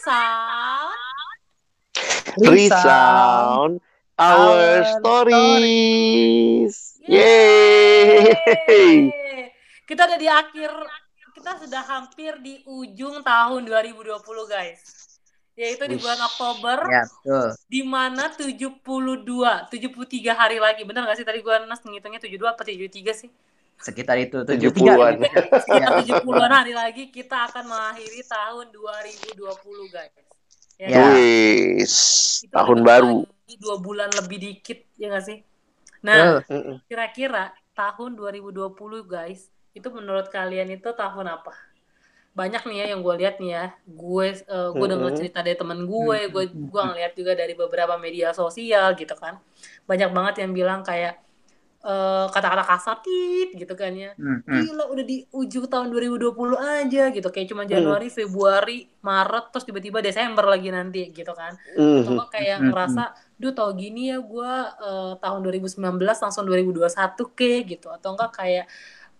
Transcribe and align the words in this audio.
Resound. 0.00 0.96
Resound 2.40 3.72
our 4.16 4.80
Our 4.80 4.96
stories. 4.96 6.72
Yeay. 7.04 8.32
Yeay. 8.32 8.96
Kita 9.84 10.08
udah 10.08 10.16
di 10.16 10.24
akhir, 10.24 10.72
kita 11.36 11.60
sudah 11.60 11.84
hampir 11.84 12.32
di 12.40 12.64
ujung 12.64 13.20
tahun 13.20 13.60
2020 13.68 14.24
guys. 14.48 14.80
Yaitu 15.52 15.84
di 15.84 16.00
bulan 16.00 16.16
Oktober, 16.24 16.80
Ya, 16.88 17.04
betul. 17.04 17.48
di 17.68 17.84
mana 17.84 18.32
72, 18.32 18.80
73 19.68 20.32
hari 20.32 20.56
lagi. 20.56 20.80
Bener 20.88 21.04
gak 21.04 21.20
sih 21.20 21.28
tadi 21.28 21.44
gue 21.44 21.54
Nas 21.68 21.84
ngitungnya 21.84 22.24
72 22.24 22.48
apa 22.48 22.64
73 22.64 23.12
sih? 23.12 23.28
Sekitar 23.80 24.16
itu 24.20 24.44
70-an. 24.44 25.24
73. 25.24 25.64
Sekitar 25.64 25.92
70-an 26.04 26.52
hari 26.52 26.72
lagi 26.76 27.08
kita 27.08 27.48
akan 27.48 27.64
mengakhiri 27.64 28.20
tahun 28.28 28.66
2020 28.72 29.94
guys. 29.94 30.12
Ya, 30.76 30.88
Ya. 30.88 31.04
Wis, 31.12 31.94
Itu 32.44 32.52
tahun 32.52 32.84
baru. 32.84 33.24
Dua 33.60 33.76
bulan 33.82 34.08
lebih 34.16 34.40
dikit, 34.40 34.86
ya 34.96 35.12
gak 35.12 35.24
sih? 35.28 35.44
Nah, 36.00 36.40
kira-kira 36.88 37.52
tahun 37.76 38.16
2020 38.16 38.72
guys 39.04 39.48
itu 39.72 39.88
menurut 39.88 40.28
kalian 40.28 40.68
itu 40.74 40.90
tahun 40.92 41.40
apa 41.40 41.54
banyak 42.30 42.62
nih 42.62 42.76
ya 42.78 42.86
yang 42.94 43.00
gue 43.02 43.14
lihat 43.18 43.42
nih 43.42 43.50
ya 43.50 43.64
gue 43.84 44.26
eh, 44.38 44.70
gue 44.70 44.86
denger 44.86 45.10
cerita 45.18 45.42
dari 45.42 45.58
temen 45.58 45.82
gue 45.82 46.18
gue 46.30 46.44
gue 46.46 46.82
ngeliat 46.82 47.12
juga 47.18 47.32
dari 47.34 47.58
beberapa 47.58 47.98
media 47.98 48.30
sosial 48.30 48.94
gitu 48.94 49.18
kan 49.18 49.42
banyak 49.86 50.10
banget 50.14 50.34
yang 50.46 50.54
bilang 50.54 50.80
kayak 50.86 51.18
eh, 51.80 52.26
kata-kata 52.34 52.64
kasar 52.68 52.96
tit 53.04 53.48
gitu 53.56 53.74
kan 53.78 53.92
ya. 53.96 54.12
Hmm, 54.20 54.44
hmm. 54.46 54.62
gila 54.62 54.84
udah 54.92 55.04
di 55.06 55.24
ujung 55.32 55.66
tahun 55.72 55.88
2020 55.88 56.58
aja 56.60 57.08
gitu. 57.14 57.28
Kayak 57.32 57.48
cuma 57.52 57.64
Januari 57.64 58.08
Februari 58.12 58.84
Maret 59.00 59.44
terus 59.52 59.64
tiba-tiba 59.68 59.98
Desember 60.04 60.44
lagi 60.44 60.68
nanti 60.68 61.08
gitu 61.12 61.32
kan. 61.32 61.56
Atau 61.96 62.12
Mhm. 62.12 62.16
nggak 62.16 62.30
kayak 62.34 62.58
Hmm, 62.58 62.68
ngerasa 62.68 63.02
duh 63.40 63.52
tau 63.56 63.72
gini 63.72 64.12
ya 64.12 64.20
gue 64.20 64.52
tahun 65.20 65.40
2019 65.40 66.20
langsung 66.20 66.44
2021 66.44 67.24
ke 67.32 67.64
gitu. 67.64 67.88
Atau 67.88 68.12
enggak 68.16 68.32
kayak 68.36 68.66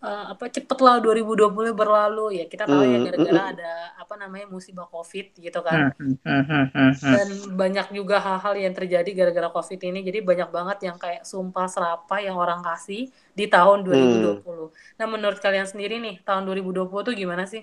eh, 0.09 0.25
apa 0.33 0.45
cepet 0.57 0.79
lah 0.87 0.97
2020 1.05 1.73
berlalu 1.81 2.41
ya 2.41 2.45
kita 2.53 2.65
tahu 2.73 2.85
ya 2.93 2.99
Hmm, 2.99 3.05
gara-gara 3.05 3.43
hmm. 3.43 3.53
ada 3.53 3.73
apa 4.03 4.15
namanya 4.23 4.47
musibah 4.55 4.87
covid 4.95 5.27
gitu 5.37 5.61
kan 5.69 5.81
Hmm, 6.01 6.17
hmm, 6.25 6.43
hmm, 6.51 6.65
hmm, 6.75 6.93
hmm. 7.05 7.17
dan 7.17 7.29
banyak 7.61 7.87
juga 7.99 8.17
hal-hal 8.27 8.55
yang 8.65 8.75
terjadi 8.79 9.11
gara-gara 9.19 9.49
covid 9.57 9.81
ini 9.89 10.01
jadi 10.09 10.19
banyak 10.25 10.49
banget 10.57 10.79
yang 10.89 10.97
kayak 11.03 11.23
sumpah 11.29 11.67
serapa 11.69 12.17
yang 12.27 12.37
orang 12.41 12.61
kasih 12.65 13.03
di 13.39 13.45
tahun 13.55 13.79
2020 13.87 14.99
nah 14.99 15.07
menurut 15.09 15.39
kalian 15.45 15.67
sendiri 15.69 15.95
nih 16.01 16.15
tahun 16.27 16.43
2020 16.49 17.07
tuh 17.09 17.15
gimana 17.17 17.45
sih 17.49 17.63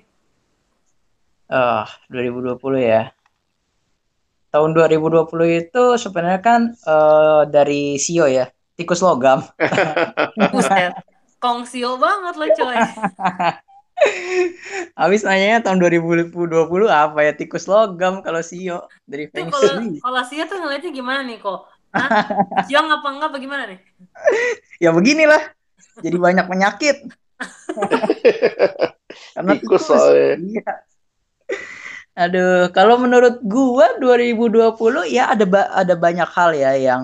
Ah, 1.49 1.87
2020 2.11 2.79
ya. 2.91 3.01
Tahun 4.53 4.69
2020 4.75 5.47
itu 5.61 5.83
sebenarnya 6.03 6.41
kan 6.41 6.61
eh, 6.73 7.41
dari 7.55 7.99
Sio 7.99 8.25
ya, 8.37 8.45
tikus 8.77 8.99
logam. 9.05 9.39
buset 10.51 10.93
kongsio 11.37 11.97
banget 12.01 12.33
lo 12.35 12.45
coy 12.53 12.77
Habis 14.93 15.25
nanyanya 15.25 15.65
tahun 15.65 15.81
2020 15.81 16.29
apa 16.85 17.19
ya 17.25 17.33
tikus 17.33 17.65
logam 17.65 18.21
kalau 18.21 18.45
Sio 18.45 18.85
dari 19.09 19.25
Feng 19.25 19.49
kalau 19.49 19.81
Shui. 19.81 19.97
kalau 19.97 20.21
Sia 20.21 20.45
tuh 20.45 20.61
ngeliatnya 20.61 20.93
gimana 20.93 21.25
nih 21.25 21.41
kok? 21.41 21.65
Hah? 21.97 22.09
Siang 22.69 22.85
apa 22.93 23.07
enggak 23.09 23.29
apa 23.33 23.37
gimana 23.41 23.63
nih? 23.73 23.79
Ya 24.83 24.93
beginilah. 24.93 25.41
Jadi 26.05 26.13
banyak 26.21 26.45
penyakit. 26.45 27.09
Karena 29.33 29.51
Tikus 29.57 29.89
soalnya. 29.89 30.37
Iya. 30.37 30.71
Aduh, 32.17 32.69
kalau 32.69 33.01
menurut 33.01 33.41
gua 33.41 33.97
2020 33.97 34.77
ya 35.09 35.33
ada 35.33 35.45
ba- 35.49 35.73
ada 35.73 35.97
banyak 35.97 36.29
hal 36.29 36.53
ya 36.53 36.77
yang 36.77 37.01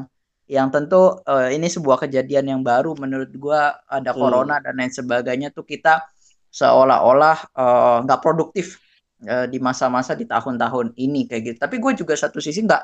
yang 0.47 0.67
tentu 0.73 1.23
eh, 1.23 1.55
ini 1.55 1.67
sebuah 1.71 1.97
kejadian 2.03 2.45
yang 2.51 2.61
baru 2.65 2.93
menurut 2.99 3.31
gua 3.39 3.79
ada 3.87 4.11
Hmm. 4.13 4.19
corona 4.19 4.59
dan 4.63 4.75
lain 4.79 4.91
sebagainya 4.91 5.49
tuh 5.55 5.63
kita 5.67 6.03
seolah-olah 6.51 7.37
eh, 7.55 7.97
nggak 8.05 8.19
produktif 8.23 8.79
eh, 9.25 9.47
di 9.49 9.57
masa-masa 9.63 10.13
di 10.17 10.25
tahun-tahun 10.27 10.93
ini 10.99 11.25
kayak 11.29 11.41
gitu. 11.47 11.57
Tapi 11.63 11.75
gue 11.81 11.91
juga 11.99 12.13
satu 12.19 12.39
sisi 12.43 12.61
nggak 12.63 12.83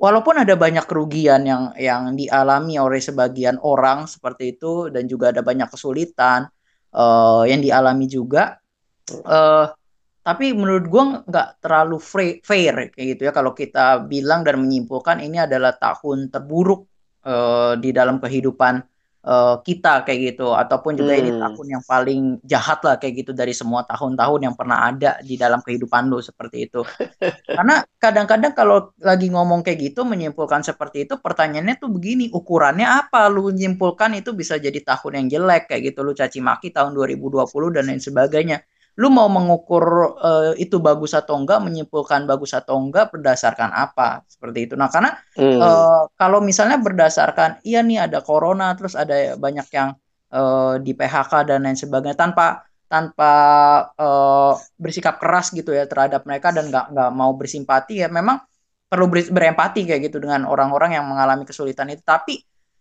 walaupun 0.00 0.42
ada 0.42 0.54
banyak 0.58 0.84
kerugian 0.90 1.46
yang 1.46 1.62
yang 1.78 2.12
dialami 2.18 2.76
oleh 2.80 3.00
sebagian 3.02 3.56
orang 3.62 4.06
seperti 4.10 4.56
itu 4.58 4.90
dan 4.90 5.06
juga 5.06 5.30
ada 5.32 5.42
banyak 5.44 5.68
kesulitan 5.70 6.48
eh, 6.94 7.42
yang 7.50 7.60
dialami 7.64 8.06
juga 8.10 8.58
eh 9.08 9.66
tapi 10.24 10.56
menurut 10.56 10.84
gua 10.88 11.02
nggak 11.28 11.48
terlalu 11.60 11.96
fair 12.48 12.74
kayak 12.92 13.06
gitu 13.16 13.22
ya 13.28 13.32
kalau 13.36 13.52
kita 13.52 14.00
bilang 14.08 14.40
dan 14.40 14.56
menyimpulkan 14.64 15.20
ini 15.20 15.36
adalah 15.44 15.76
tahun 15.76 16.32
terburuk 16.32 16.88
eh, 17.26 17.72
di 17.82 17.90
dalam 17.98 18.16
kehidupan 18.22 18.74
eh, 19.24 19.54
kita 19.66 20.04
kayak 20.04 20.20
gitu 20.34 20.52
ataupun 20.52 20.92
juga 21.00 21.12
ini 21.16 21.30
Hmm. 21.30 21.40
tahun 21.40 21.66
yang 21.80 21.84
paling 21.88 22.20
jahat 22.44 22.78
lah 22.86 22.94
kayak 23.00 23.14
gitu 23.24 23.32
dari 23.36 23.52
semua 23.56 23.82
tahun-tahun 23.88 24.40
yang 24.46 24.54
pernah 24.58 24.78
ada 24.92 25.10
di 25.24 25.34
dalam 25.40 25.60
kehidupan 25.64 26.08
lu 26.12 26.20
seperti 26.20 26.68
itu. 26.68 26.80
Karena 27.56 27.80
kadang-kadang 28.02 28.52
kalau 28.58 28.90
lagi 29.00 29.30
ngomong 29.30 29.62
kayak 29.64 29.78
gitu 29.94 30.02
menyimpulkan 30.02 30.60
seperti 30.66 31.06
itu 31.08 31.14
pertanyaannya 31.22 31.76
tuh 31.82 31.90
begini, 31.94 32.28
ukurannya 32.34 32.86
apa 32.86 33.30
lu 33.30 33.50
menyimpulkan 33.54 34.18
itu 34.20 34.34
bisa 34.34 34.58
jadi 34.58 34.76
tahun 34.82 35.12
yang 35.24 35.26
jelek 35.40 35.62
kayak 35.70 35.82
gitu 35.94 36.00
lu 36.06 36.12
caci 36.18 36.38
maki 36.42 36.68
tahun 36.74 36.92
2020 36.98 37.70
dan 37.74 37.86
lain 37.88 38.02
sebagainya. 38.02 38.58
Lu 39.00 39.08
mau 39.10 39.26
mengukur 39.36 39.84
eh, 40.26 40.50
itu 40.64 40.76
bagus 40.86 41.12
atau 41.18 41.34
enggak, 41.40 41.58
menyimpulkan 41.66 42.22
bagus 42.30 42.52
atau 42.58 42.74
enggak 42.82 43.10
berdasarkan 43.14 43.70
apa? 43.74 44.22
Seperti 44.30 44.58
itu. 44.70 44.74
Nah, 44.80 44.90
karena 44.94 45.10
Hmm. 45.36 45.64
Eh, 45.64 46.02
kalau 46.18 46.42
misalnya 46.42 46.82
berdasarkan 46.82 47.62
iya 47.62 47.78
nih 47.86 47.98
ada 48.10 48.18
corona 48.26 48.74
terus 48.74 48.98
ada 48.98 49.14
banyak 49.38 49.66
yang 49.70 49.88
eh, 50.34 50.74
di 50.84 50.90
PHK 50.98 51.32
dan 51.46 51.62
lain 51.62 51.78
sebagainya 51.78 52.18
tanpa 52.18 52.66
tanpa 52.90 53.30
eh, 54.00 54.52
bersikap 54.82 55.14
keras 55.22 55.46
gitu 55.54 55.70
ya 55.78 55.84
terhadap 55.90 56.22
mereka 56.28 56.48
dan 56.56 56.64
nggak 56.70 56.84
nggak 56.92 57.10
mau 57.14 57.32
bersimpati 57.38 58.02
ya 58.02 58.08
memang 58.10 58.36
perlu 58.90 59.06
ber- 59.12 59.30
berempati 59.36 59.78
kayak 59.88 60.00
gitu 60.10 60.18
dengan 60.22 60.46
orang-orang 60.46 60.90
yang 60.98 61.06
mengalami 61.10 61.44
kesulitan 61.48 61.88
itu 61.94 62.02
tapi 62.04 62.34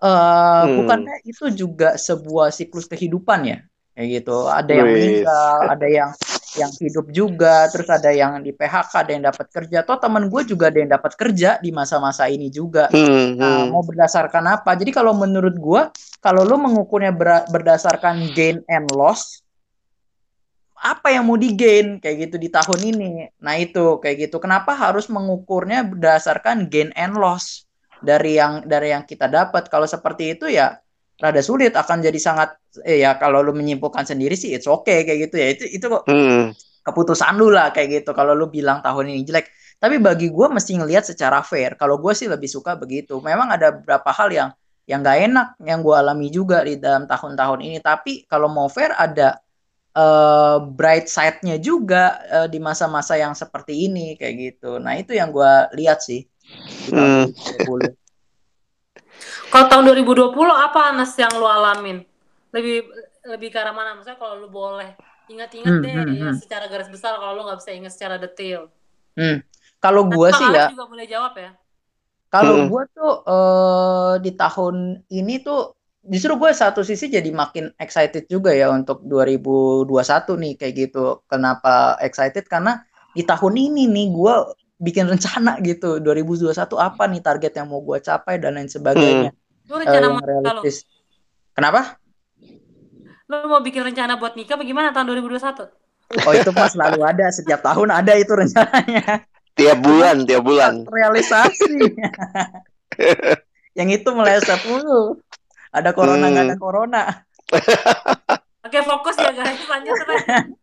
eh, 0.04 0.64
Hmm. 0.64 0.74
bukannya 0.76 1.14
itu 1.30 1.46
juga 1.54 1.96
sebuah 1.98 2.50
siklus 2.54 2.86
kehidupan 2.92 3.40
ya 3.50 3.58
kayak 3.94 4.08
gitu 4.22 4.50
ada 4.50 4.72
yang 4.74 4.90
meninggal 4.90 5.58
ada 5.70 5.88
yang 5.88 6.10
yang 6.54 6.72
hidup 6.78 7.10
juga, 7.10 7.66
terus 7.70 7.90
ada 7.90 8.14
yang 8.14 8.42
di 8.42 8.54
PHK, 8.54 8.94
ada 8.94 9.12
yang 9.12 9.24
dapat 9.26 9.48
kerja. 9.50 9.82
Toh 9.82 9.98
teman 9.98 10.30
gue 10.30 10.42
juga 10.46 10.70
ada 10.70 10.78
yang 10.78 10.92
dapat 10.94 11.18
kerja 11.18 11.58
di 11.58 11.74
masa-masa 11.74 12.30
ini 12.30 12.54
juga. 12.54 12.90
Hmm, 12.94 13.34
Nah, 13.38 13.66
hmm. 13.66 13.74
mau 13.74 13.82
berdasarkan 13.82 14.62
apa? 14.62 14.78
Jadi 14.78 14.94
kalau 14.94 15.18
menurut 15.18 15.56
gue, 15.58 15.82
kalau 16.22 16.46
lo 16.46 16.56
mengukurnya 16.62 17.10
ber- 17.10 17.50
berdasarkan 17.50 18.30
gain 18.38 18.62
and 18.70 18.88
loss, 18.94 19.42
apa 20.84 21.16
yang 21.16 21.24
mau 21.24 21.40
di 21.40 21.56
gain 21.56 21.98
kayak 21.98 22.30
gitu 22.30 22.36
di 22.38 22.52
tahun 22.52 22.80
ini? 22.94 23.12
Nah 23.40 23.56
itu 23.56 24.04
kayak 24.04 24.30
gitu. 24.30 24.38
Kenapa 24.44 24.76
harus 24.76 25.08
mengukurnya 25.08 25.88
berdasarkan 25.88 26.68
gain 26.68 26.92
and 27.00 27.16
loss 27.16 27.64
dari 28.04 28.36
yang 28.36 28.68
dari 28.68 28.92
yang 28.92 29.08
kita 29.08 29.32
dapat? 29.32 29.72
Kalau 29.72 29.88
seperti 29.88 30.36
itu 30.36 30.52
ya 30.52 30.83
rada 31.24 31.40
sulit 31.40 31.72
akan 31.82 31.98
jadi 32.08 32.20
sangat 32.20 32.50
eh 32.84 33.00
ya 33.04 33.16
kalau 33.22 33.40
lu 33.46 33.52
menyimpulkan 33.56 34.04
sendiri 34.04 34.36
sih 34.36 34.52
it's 34.56 34.68
okay 34.68 35.08
kayak 35.08 35.20
gitu 35.32 35.36
ya. 35.40 35.48
Itu 35.56 35.64
itu 35.78 35.86
kok 35.94 36.04
Hmm. 36.10 36.52
keputusan 36.84 37.40
lu 37.40 37.48
lah 37.56 37.72
kayak 37.76 38.04
gitu 38.04 38.12
kalau 38.12 38.34
lu 38.36 38.46
bilang 38.52 38.80
tahun 38.86 39.06
ini 39.16 39.24
jelek. 39.28 39.48
Tapi 39.80 39.96
bagi 40.00 40.28
gue 40.32 40.48
mesti 40.52 40.72
ngelihat 40.80 41.04
secara 41.08 41.40
fair. 41.44 41.76
Kalau 41.80 41.96
gue 42.04 42.14
sih 42.16 42.28
lebih 42.32 42.48
suka 42.52 42.76
begitu. 42.80 43.20
Memang 43.24 43.52
ada 43.56 43.72
beberapa 43.76 44.12
hal 44.16 44.30
yang 44.32 44.50
yang 44.90 45.00
nggak 45.04 45.20
enak 45.32 45.48
yang 45.64 45.80
gue 45.86 45.96
alami 45.96 46.28
juga 46.32 46.64
di 46.68 46.76
dalam 46.80 47.08
tahun-tahun 47.08 47.60
ini. 47.64 47.78
Tapi 47.84 48.28
kalau 48.32 48.48
mau 48.52 48.68
fair 48.72 48.92
ada 48.96 49.40
eh, 49.96 50.58
bright 50.78 51.08
side-nya 51.12 51.56
juga 51.60 52.20
eh, 52.32 52.48
di 52.52 52.60
masa-masa 52.64 53.16
yang 53.20 53.34
seperti 53.36 53.74
ini 53.88 54.16
kayak 54.20 54.36
gitu. 54.40 54.80
Nah 54.84 54.94
itu 55.00 55.16
yang 55.16 55.30
gue 55.36 55.52
lihat 55.80 56.00
sih. 56.04 56.28
Hmm. 56.92 57.32
2020. 59.24 59.52
Kalau 59.52 59.66
tahun 59.72 59.84
2020 59.90 60.54
apa 60.68 60.80
Anas 60.92 61.12
yang 61.20 61.34
lu 61.42 61.48
alamin? 61.48 61.98
Lebih 62.56 62.76
lebih 63.32 63.50
ke 63.54 63.58
arah 63.62 63.74
mana? 63.76 63.96
Maksudnya 63.98 64.20
kalau 64.20 64.36
lu 64.42 64.48
boleh 64.52 64.90
ingat-ingat 65.32 65.76
Hmm, 65.76 65.82
deh 65.84 65.96
hmm, 65.96 66.16
ya 66.20 66.30
hmm. 66.30 66.36
secara 66.36 66.66
garis 66.72 66.90
besar 66.92 67.16
kalau 67.20 67.34
lu 67.38 67.42
nggak 67.48 67.60
bisa 67.62 67.72
ingat 67.74 67.92
secara 67.96 68.16
detail. 68.20 68.62
Hmm. 69.18 69.38
Kalau 69.84 70.02
Bang 70.30 70.40
sih 70.40 70.48
ya 70.56 70.64
juga 70.72 70.84
boleh 70.92 71.06
jawab 71.08 71.34
ya. 71.38 71.52
Kalau 72.34 72.56
Hmm. 72.58 72.66
gue 72.66 72.84
tuh 72.98 73.14
eh, 73.30 74.14
di 74.26 74.32
tahun 74.34 74.76
ini 75.14 75.34
tuh 75.46 75.78
justru 76.04 76.34
gue 76.42 76.52
satu 76.52 76.82
sisi 76.82 77.06
jadi 77.08 77.30
makin 77.30 77.72
excited 77.78 78.26
juga 78.28 78.52
ya 78.52 78.74
untuk 78.74 79.06
2021 79.06 80.34
nih 80.42 80.54
kayak 80.60 80.74
gitu. 80.90 81.22
Kenapa 81.30 81.96
excited? 82.02 82.46
Karena 82.50 82.82
di 83.14 83.22
tahun 83.22 83.54
ini 83.56 83.86
nih 83.86 84.08
gue 84.10 84.34
bikin 84.84 85.08
rencana 85.08 85.64
gitu 85.64 86.04
2021 86.04 86.52
apa 86.76 87.04
nih 87.08 87.24
target 87.24 87.54
yang 87.56 87.72
mau 87.72 87.80
gue 87.80 88.04
capai 88.04 88.36
dan 88.36 88.60
lain 88.60 88.68
sebagainya 88.68 89.32
Lu 89.64 89.80
Eh, 89.80 89.88
rencana 89.88 90.04
yang 90.04 90.16
mau 90.20 90.28
realistis. 90.28 90.84
Kenapa? 91.56 91.96
Lu 93.32 93.48
mau 93.48 93.64
bikin 93.64 93.80
rencana 93.80 94.20
buat 94.20 94.36
nikah 94.36 94.60
bagaimana 94.60 94.92
tahun 94.92 95.16
2021? 95.16 95.72
Oh 96.28 96.34
itu 96.36 96.52
pas 96.52 96.68
selalu 96.68 97.00
ada 97.00 97.32
setiap 97.32 97.64
tahun 97.64 97.90
ada 97.90 98.12
itu 98.20 98.36
rencananya. 98.36 99.24
Tiap 99.56 99.80
bulan, 99.80 100.28
tiap 100.28 100.44
bulan. 100.44 100.84
Realisasi. 100.84 101.80
yang 103.80 103.88
itu 103.88 104.10
meleset 104.12 104.60
mulu. 104.68 105.16
Ada 105.72 105.96
corona 105.96 106.28
nggak 106.28 106.44
Hmm. 106.44 106.54
ada 106.54 106.58
corona. 106.60 107.02
Oke, 108.68 108.80
fokus 108.84 109.16
ya 109.16 109.32
guys. 109.32 109.64
Lanjut. 109.64 109.96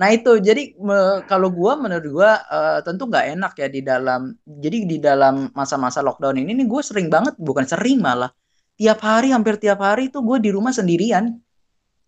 Nah 0.00 0.08
itu 0.16 0.30
jadi 0.48 0.60
me- 0.88 1.22
kalau 1.30 1.48
gua 1.58 1.72
menurut 1.82 2.06
gua 2.16 2.30
eh, 2.54 2.78
tentu 2.86 3.02
nggak 3.10 3.24
enak 3.36 3.52
ya 3.62 3.66
di 3.76 3.80
dalam 3.90 4.20
jadi 4.64 4.76
di 4.92 4.96
dalam 5.06 5.34
masa-masa 5.58 6.00
lockdown 6.06 6.36
ini 6.42 6.50
nih 6.58 6.66
gue 6.72 6.82
sering 6.88 7.08
banget 7.14 7.34
bukan 7.48 7.66
sering 7.72 7.98
malah 8.06 8.30
tiap 8.80 8.98
hari 9.08 9.26
hampir 9.34 9.54
tiap 9.62 9.78
hari 9.86 10.02
tuh 10.14 10.22
gue 10.28 10.38
di 10.44 10.50
rumah 10.56 10.72
sendirian. 10.78 11.24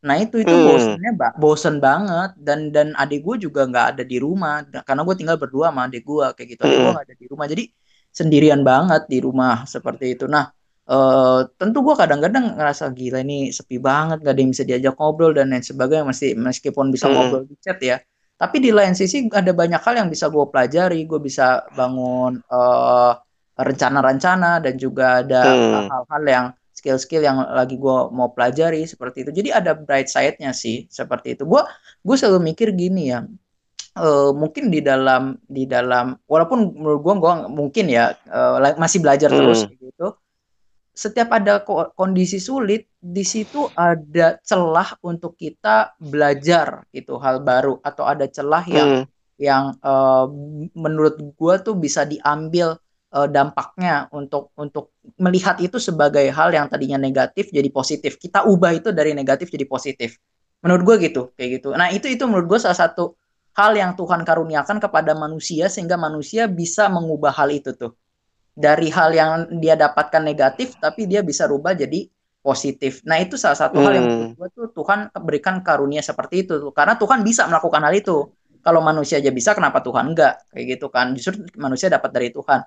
Nah 0.09 0.17
itu 0.23 0.37
itu 0.45 0.55
Hmm. 0.55 0.65
bosennya 0.67 1.11
bosen 1.43 1.75
banget 1.87 2.31
dan 2.47 2.59
dan 2.75 2.89
adik 3.01 3.21
gue 3.27 3.37
juga 3.49 3.61
nggak 3.71 3.87
ada 3.97 4.03
di 4.13 4.17
rumah 4.25 4.53
karena 4.87 5.01
gue 5.07 5.15
tinggal 5.21 5.39
berdua 5.43 5.67
sama 5.73 5.81
adik 5.89 6.03
gue 6.11 6.25
kayak 6.37 6.49
gitu 6.53 6.63
adik 6.69 6.79
gue 6.83 6.91
Hmm. 6.91 6.95
nggak 6.95 7.07
ada 7.09 7.17
di 7.23 7.27
rumah 7.33 7.47
jadi 7.53 7.65
sendirian 8.19 8.61
banget 8.71 9.03
di 9.13 9.19
rumah 9.27 9.53
seperti 9.75 10.05
itu. 10.15 10.25
Nah 10.35 10.45
eh 10.85 11.41
tentu 11.57 11.79
gue 11.81 11.95
kadang-kadang 11.97 12.61
ngerasa 12.61 12.93
gila 12.93 13.25
ini 13.25 13.49
sepi 13.49 13.81
banget 13.81 14.21
gak 14.21 14.33
ada 14.37 14.41
yang 14.45 14.53
bisa 14.53 14.65
diajak 14.69 14.95
ngobrol 15.01 15.33
dan 15.33 15.49
lain 15.49 15.65
sebagainya 15.65 16.05
masih 16.05 16.37
meskipun 16.37 16.93
bisa 16.93 17.09
Hmm. 17.09 17.17
ngobrol 17.17 17.43
di 17.49 17.57
chat 17.57 17.81
ya 17.81 17.97
tapi 18.37 18.61
di 18.61 18.69
lain 18.69 18.93
sisi 18.93 19.25
ada 19.33 19.53
banyak 19.57 19.81
hal 19.81 19.95
yang 19.97 20.09
bisa 20.13 20.29
gue 20.29 20.45
pelajari 20.53 21.09
gue 21.09 21.21
bisa 21.25 21.65
bangun 21.73 22.37
eh, 22.45 23.13
rencana-rencana 23.57 24.61
dan 24.61 24.75
juga 24.77 25.25
ada 25.25 25.43
Hmm. 25.57 25.87
hal-hal 25.89 26.23
yang 26.29 26.47
skill-skill 26.75 27.23
yang 27.25 27.39
lagi 27.41 27.81
gue 27.81 27.97
mau 28.13 28.29
pelajari 28.35 28.85
seperti 28.85 29.25
itu 29.25 29.31
jadi 29.33 29.65
ada 29.65 29.73
bright 29.73 30.13
side-nya 30.13 30.53
sih 30.53 30.85
seperti 30.93 31.39
itu 31.39 31.49
gue 31.49 31.63
gue 32.05 32.17
selalu 32.19 32.53
mikir 32.53 32.77
gini 32.77 33.09
ya 33.09 33.25
eh, 33.97 34.31
mungkin 34.35 34.69
di 34.69 34.81
dalam 34.85 35.39
di 35.47 35.65
dalam 35.65 36.19
walaupun 36.29 36.77
menurut 36.77 37.01
gue 37.01 37.15
gue 37.25 37.35
mungkin 37.49 37.85
ya 37.89 38.13
la- 38.61 38.77
masih 38.77 38.99
belajar 39.01 39.31
Hmm. 39.33 39.39
terus 39.41 39.65
gitu 39.71 39.84
setiap 40.94 41.29
ada 41.35 41.61
ko- 41.67 41.91
kondisi 41.99 42.38
sulit 42.38 42.87
di 43.02 43.25
situ 43.26 43.67
ada 43.75 44.38
celah 44.46 44.94
untuk 45.02 45.35
kita 45.35 45.99
belajar 45.99 46.87
gitu 46.94 47.19
hal 47.19 47.43
baru 47.43 47.82
atau 47.82 48.05
ada 48.06 48.26
celah 48.31 48.64
yang 48.70 48.91
Hmm. 48.91 49.05
yang 49.35 49.75
eh, 49.82 50.26
menurut 50.79 51.14
gua 51.35 51.58
tuh 51.58 51.75
bisa 51.75 52.06
diambil 52.06 52.79
eh, 53.14 53.29
dampaknya 53.31 54.06
untuk 54.14 54.55
untuk 54.58 54.94
melihat 55.19 55.58
itu 55.58 55.76
sebagai 55.82 56.26
hal 56.31 56.50
yang 56.55 56.67
tadinya 56.70 56.99
negatif 56.99 57.50
jadi 57.50 57.69
positif. 57.75 58.17
Kita 58.19 58.47
ubah 58.47 58.73
itu 58.79 58.90
dari 58.94 59.12
negatif 59.19 59.50
jadi 59.50 59.67
positif. 59.67 60.19
Menurut 60.64 60.82
gua 60.87 60.97
gitu 61.02 61.23
kayak 61.37 61.50
gitu. 61.61 61.69
Nah 61.76 61.90
itu 61.93 62.06
itu 62.08 62.23
menurut 62.31 62.47
gua 62.50 62.61
salah 62.62 62.79
satu 62.88 63.19
hal 63.58 63.73
yang 63.79 63.94
Tuhan 63.99 64.23
karuniakan 64.26 64.79
kepada 64.82 65.12
manusia 65.14 65.70
sehingga 65.70 65.94
manusia 65.99 66.50
bisa 66.50 66.90
mengubah 66.90 67.31
hal 67.35 67.50
itu 67.55 67.70
tuh 67.75 67.94
dari 68.55 68.89
hal 68.89 69.11
yang 69.11 69.31
dia 69.59 69.75
dapatkan 69.75 70.23
negatif 70.23 70.79
tapi 70.79 71.11
dia 71.11 71.21
bisa 71.27 71.45
rubah 71.51 71.75
jadi 71.75 72.06
positif. 72.45 73.01
Nah, 73.09 73.17
itu 73.19 73.41
salah 73.41 73.56
satu 73.56 73.81
hal 73.81 73.93
yang 73.99 74.06
Hmm. 74.06 74.29
gua 74.37 74.49
tuh 74.53 74.69
Tuhan 74.71 75.09
berikan 75.25 75.65
karunia 75.65 76.05
seperti 76.05 76.45
itu. 76.45 76.71
Karena 76.77 76.95
Tuhan 77.01 77.25
bisa 77.25 77.49
melakukan 77.49 77.81
hal 77.83 77.95
itu. 77.97 78.29
Kalau 78.61 78.81
manusia 78.85 79.17
aja 79.21 79.33
bisa, 79.33 79.56
kenapa 79.56 79.81
Tuhan 79.81 80.12
enggak? 80.12 80.53
Kayak 80.53 80.65
gitu 80.77 80.87
kan. 80.93 81.17
Justru 81.17 81.45
manusia 81.56 81.89
dapat 81.89 82.12
dari 82.12 82.29
Tuhan. 82.33 82.61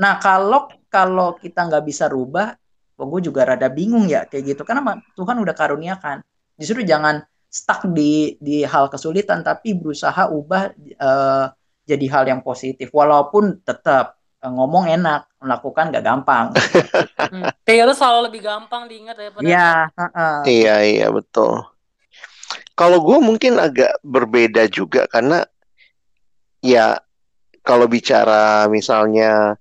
Nah, 0.00 0.20
kalau 0.20 0.68
kalau 0.88 1.36
kita 1.40 1.64
nggak 1.68 1.84
bisa 1.84 2.08
rubah, 2.12 2.52
oh, 3.00 3.06
gue 3.08 3.20
juga 3.28 3.44
rada 3.48 3.68
bingung 3.72 4.04
ya 4.08 4.28
kayak 4.28 4.56
gitu. 4.56 4.62
Karena 4.68 5.00
Tuhan 5.16 5.36
udah 5.40 5.54
karuniakan. 5.56 6.20
Justru 6.60 6.84
jangan 6.84 7.24
stuck 7.48 7.88
di 7.92 8.36
di 8.40 8.64
hal 8.68 8.88
kesulitan, 8.92 9.40
tapi 9.44 9.76
berusaha 9.76 10.28
ubah 10.28 10.72
eh, 10.76 11.46
jadi 11.88 12.06
hal 12.12 12.24
yang 12.28 12.40
positif. 12.44 12.92
Walaupun 12.92 13.64
tetap 13.64 14.21
ngomong 14.50 14.90
enak, 14.90 15.30
melakukan 15.38 15.94
nggak 15.94 16.04
gampang. 16.04 16.50
Hmm. 17.22 17.46
Lu 17.86 17.94
selalu 17.94 18.20
lebih 18.26 18.42
gampang 18.42 18.90
diingat 18.90 19.14
daripada 19.14 19.46
Iya, 19.46 19.70
heeh. 19.94 20.36
Iya, 20.50 20.76
iya 20.82 21.06
betul. 21.14 21.62
Kalau 22.74 22.98
gue 22.98 23.18
mungkin 23.22 23.62
agak 23.62 24.02
berbeda 24.02 24.66
juga 24.66 25.06
karena 25.06 25.46
ya 26.58 26.98
kalau 27.62 27.86
bicara 27.86 28.66
misalnya 28.66 29.54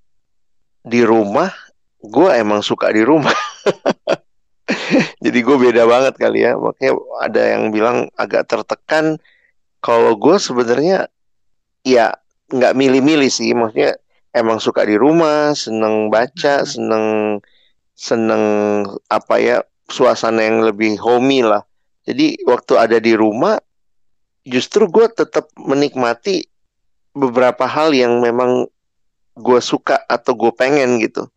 di 0.82 1.06
rumah, 1.06 1.54
gue 2.02 2.30
emang 2.34 2.66
suka 2.66 2.90
di 2.90 3.06
rumah. 3.06 3.38
Jadi 5.24 5.40
gue 5.46 5.58
beda 5.62 5.86
banget 5.86 6.18
kali 6.18 6.42
ya. 6.42 6.58
Makanya 6.58 6.94
ada 7.22 7.42
yang 7.46 7.70
bilang 7.70 8.10
agak 8.18 8.50
tertekan. 8.50 9.22
Kalau 9.78 10.18
gue 10.18 10.42
sebenarnya 10.42 11.06
ya 11.86 12.18
nggak 12.50 12.74
milih-milih 12.74 13.30
sih. 13.30 13.54
Maksudnya 13.54 14.01
emang 14.32 14.60
suka 14.60 14.88
di 14.88 14.96
rumah, 14.96 15.52
seneng 15.56 16.08
baca, 16.12 16.64
Hmm. 16.64 16.68
seneng 16.68 17.06
seneng 17.96 18.44
apa 19.12 19.36
ya 19.38 19.58
suasana 19.86 20.42
yang 20.42 20.64
lebih 20.66 20.98
homey 20.98 21.46
lah. 21.46 21.62
Jadi 22.08 22.42
waktu 22.50 22.74
ada 22.80 22.98
di 22.98 23.14
rumah, 23.14 23.62
justru 24.42 24.90
gue 24.90 25.06
tetap 25.12 25.54
menikmati 25.60 26.50
beberapa 27.14 27.68
hal 27.70 27.94
yang 27.94 28.18
memang 28.24 28.66
gue 29.38 29.60
suka 29.62 30.02
atau 30.10 30.34
gue 30.34 30.52
pengen 30.56 30.98
gitu. 30.98 31.30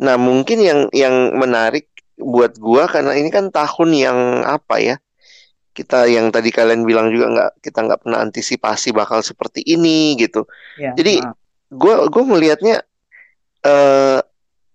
Nah 0.00 0.16
mungkin 0.16 0.64
yang 0.64 0.80
yang 0.96 1.36
menarik 1.36 1.90
buat 2.16 2.56
gue 2.56 2.82
karena 2.88 3.12
ini 3.18 3.28
kan 3.28 3.52
tahun 3.52 3.90
yang 3.92 4.18
apa 4.48 4.80
ya? 4.80 4.96
Kita 5.72 6.04
yang 6.08 6.32
tadi 6.32 6.52
kalian 6.52 6.84
bilang 6.84 7.12
juga 7.12 7.26
nggak 7.32 7.50
kita 7.64 7.78
nggak 7.84 8.00
pernah 8.04 8.20
antisipasi 8.24 8.92
bakal 8.96 9.20
seperti 9.20 9.60
ini 9.64 10.16
gitu. 10.16 10.48
Iya, 10.80 10.96
Jadi. 10.96 11.14
Gue 11.72 11.94
gue 12.12 12.24
melihatnya 12.28 12.84
eh 13.64 14.20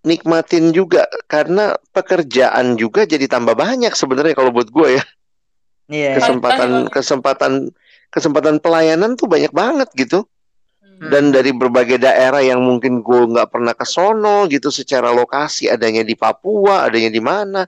nikmatin 0.08 0.72
juga. 0.72 1.04
Karena 1.28 1.76
pekerjaan 1.92 2.80
juga 2.80 3.04
jadi 3.04 3.28
tambah 3.28 3.54
banyak 3.54 3.92
sebenarnya 3.92 4.34
kalau 4.34 4.56
buat 4.56 4.72
gue 4.72 4.98
ya. 4.98 5.04
Iya, 5.88 6.20
kesempatan 6.20 6.92
kesempatan 6.92 7.72
kesempatan 8.12 8.56
pelayanan 8.60 9.16
tuh 9.20 9.28
banyak 9.28 9.52
banget 9.52 9.92
gitu. 9.96 10.24
Hmm. 10.98 11.14
dan 11.14 11.30
dari 11.30 11.54
berbagai 11.54 12.02
daerah 12.02 12.42
yang 12.42 12.58
mungkin 12.58 13.06
gue 13.06 13.22
nggak 13.30 13.54
pernah 13.54 13.78
ke 13.78 13.86
sono 13.86 14.50
gitu 14.50 14.74
secara 14.74 15.14
lokasi. 15.14 15.70
Adanya 15.70 16.02
di 16.02 16.18
Papua 16.18 16.90
adanya 16.90 17.14
di 17.14 17.22
mana. 17.22 17.62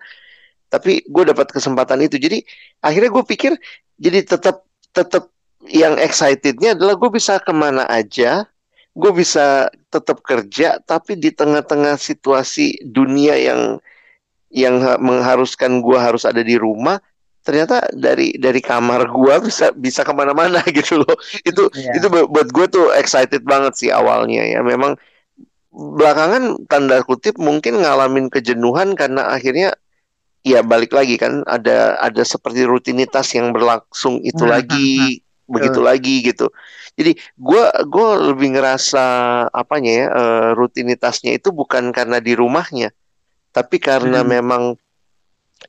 Tapi 0.69 1.05
gue 1.05 1.23
dapat 1.29 1.53
kesempatan 1.53 2.01
itu. 2.01 2.17
Jadi 2.17 2.41
akhirnya 2.81 3.09
gue 3.13 3.23
pikir 3.29 3.53
jadi 4.01 4.25
tetap 4.25 4.65
tetap 4.89 5.29
yang 5.69 5.99
excitednya 6.01 6.73
adalah 6.73 6.97
gue 6.97 7.09
bisa 7.13 7.37
ke 7.37 7.53
mana 7.53 7.85
aja 7.85 8.49
gue 8.93 9.11
bisa 9.13 9.69
tetap 9.89 10.21
kerja 10.21 10.81
tapi 10.81 11.15
di 11.15 11.31
tengah-tengah 11.31 11.95
situasi 11.95 12.81
dunia 12.83 13.37
yang 13.37 13.77
yang 14.49 14.81
ha- 14.81 14.97
mengharuskan 14.97 15.79
gue 15.81 15.97
harus 15.97 16.25
ada 16.25 16.41
di 16.41 16.57
rumah 16.57 16.97
ternyata 17.45 17.85
dari 17.95 18.35
dari 18.35 18.59
kamar 18.59 19.07
gue 19.09 19.33
bisa 19.47 19.71
bisa 19.71 20.01
ke 20.03 20.13
mana-mana 20.13 20.59
gitu 20.77 20.99
loh 20.99 21.15
itu 21.45 21.69
Iya. 21.73 22.01
itu 22.01 22.07
bu- 22.09 22.29
buat 22.29 22.49
gue 22.49 22.65
tuh 22.67 22.91
excited 22.97 23.45
banget 23.45 23.77
sih 23.77 23.89
awalnya 23.93 24.43
ya 24.43 24.59
memang 24.65 24.97
belakangan 25.69 26.65
tanda 26.65 26.99
kutip 27.05 27.37
mungkin 27.37 27.79
ngalamin 27.85 28.27
kejenuhan 28.27 28.97
karena 28.97 29.29
akhirnya 29.29 29.77
ya 30.41 30.65
balik 30.65 30.91
lagi 30.91 31.15
kan 31.19 31.45
ada 31.45 31.99
ada 32.01 32.23
seperti 32.25 32.65
rutinitas 32.65 33.29
yang 33.37 33.53
berlangsung 33.53 34.19
itu 34.25 34.43
Hmm, 34.43 34.53
lagi 34.55 35.21
begitu 35.45 35.81
Betul. 35.81 35.85
lagi 35.85 36.15
gitu 36.25 36.47
jadi 36.99 37.11
gue 37.15 37.63
gue 37.87 38.09
lebih 38.35 38.59
ngerasa 38.59 39.03
apanya 39.55 39.91
ya 39.95 40.05
eh, 40.11 40.49
rutinitasnya 40.59 41.31
itu 41.39 41.55
bukan 41.55 41.95
karena 41.95 42.19
di 42.19 42.35
rumahnya 42.35 42.91
tapi 43.55 43.79
karena 43.79 44.19
Hmm. 44.21 44.29
memang 44.35 44.63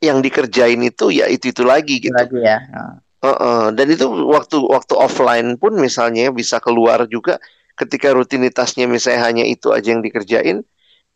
yang 0.02 0.18
dikerjain 0.18 0.80
itu 0.82 1.14
ya 1.14 1.30
itu 1.30 1.54
itu 1.54 1.62
lagi 1.62 2.02
Itu 2.02 2.10
gitu 2.10 2.18
lagi 2.18 2.38
ya. 2.42 2.58
Heeh. 2.58 2.92
Heeh, 3.20 3.64
dan 3.76 3.86
itu 3.92 4.06
waktu 4.32 4.56
waktu 4.64 4.94
offline 4.96 5.60
pun 5.60 5.76
misalnya 5.76 6.32
bisa 6.32 6.56
keluar 6.56 7.04
juga 7.04 7.36
ketika 7.76 8.16
rutinitasnya 8.16 8.88
misalnya 8.88 9.20
hanya 9.28 9.44
itu 9.44 9.70
aja 9.76 9.92
yang 9.92 10.00
dikerjain 10.00 10.64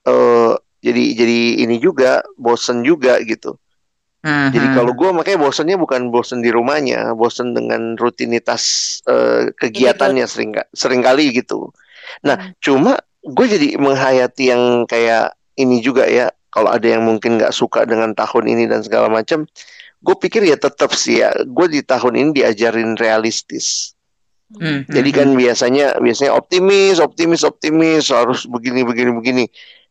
eh 0.05 0.53
jadi 0.85 1.05
jadi 1.17 1.41
ini 1.65 1.81
juga 1.81 2.21
bosen 2.37 2.85
juga 2.85 3.17
gitu. 3.25 3.57
Jadi 4.25 4.73
Mhm. 4.73 4.77
kalau 4.81 4.93
gue 4.97 5.11
makanya 5.13 5.37
bosennya 5.45 5.77
bukan 5.77 6.09
bosen 6.09 6.41
di 6.41 6.49
rumahnya, 6.49 7.13
bosen 7.13 7.53
dengan 7.53 7.93
rutinitas 8.01 8.97
eh, 9.05 9.53
kegiatannya 9.53 10.25
sering 10.25 10.57
sering 10.73 11.05
kali 11.05 11.29
gitu. 11.37 11.69
Nah, 12.25 12.41
Hmm. 12.41 12.57
cuma 12.57 12.93
gue 13.21 13.47
jadi 13.49 13.77
menghayati 13.77 14.49
yang 14.49 14.89
kayak 14.89 15.37
ini 15.61 15.85
juga 15.85 16.09
ya. 16.09 16.33
Kalau 16.49 16.73
ada 16.73 16.89
yang 16.89 17.05
mungkin 17.05 17.37
nggak 17.37 17.53
suka 17.53 17.85
dengan 17.85 18.17
tahun 18.17 18.49
ini 18.49 18.65
dan 18.65 18.81
segala 18.81 19.13
macam, 19.13 19.45
gue 20.01 20.17
pikir 20.17 20.41
ya 20.49 20.57
tetap 20.57 20.97
sih 20.97 21.21
ya. 21.21 21.29
Gue 21.45 21.69
di 21.69 21.85
tahun 21.85 22.17
ini 22.17 22.31
diajarin 22.33 22.97
realistis. 22.97 23.93
Mhm. 24.57 24.89
Jadi 24.89 25.11
kan 25.13 25.29
biasanya 25.37 26.01
biasanya 26.01 26.33
optimis, 26.33 26.97
optimis, 26.97 27.45
optimis 27.45 28.09
harus 28.09 28.49
begini, 28.49 28.89
begini, 28.89 29.13
begini. 29.13 29.45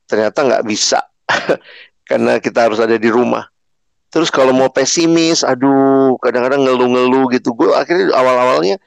Ternyata 0.10 0.42
nggak 0.42 0.66
bisa 0.66 1.06
karena 2.10 2.42
kita 2.42 2.66
harus 2.66 2.82
ada 2.82 2.98
di 2.98 3.14
rumah. 3.14 3.53
Terus 4.14 4.30
kalau 4.30 4.54
mau 4.54 4.70
pesimis, 4.70 5.42
aduh, 5.42 6.22
kadang-kadang 6.22 6.62
ngeluh-ngeluh 6.62 7.34
gitu. 7.34 7.58
Gue 7.58 7.74
akhirnya 7.74 8.14
awal-awalnya 8.14 8.78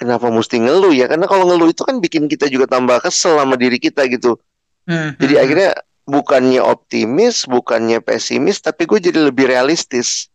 kenapa 0.00 0.32
mesti 0.32 0.56
ngeluh 0.64 0.92
ya? 0.96 1.06
Karena 1.12 1.28
kalau 1.28 1.44
ngeluh 1.48 1.68
itu 1.68 1.84
kan 1.84 2.00
bikin 2.00 2.24
kita 2.32 2.48
juga 2.48 2.66
tambah 2.72 2.98
kesel 3.04 3.36
sama 3.36 3.60
diri 3.60 3.76
kita 3.76 4.08
gitu. 4.08 4.40
Hmm, 4.88 5.14
Jadi 5.20 5.34
hmm, 5.36 5.38
hmm. 5.38 5.44
akhirnya 5.44 5.70
bukannya 6.08 6.60
optimis, 6.64 7.46
bukannya 7.46 8.00
pesimis, 8.02 8.64
tapi 8.64 8.88
gue 8.88 8.98
jadi 8.98 9.20
lebih 9.28 9.46
realistis. 9.52 10.32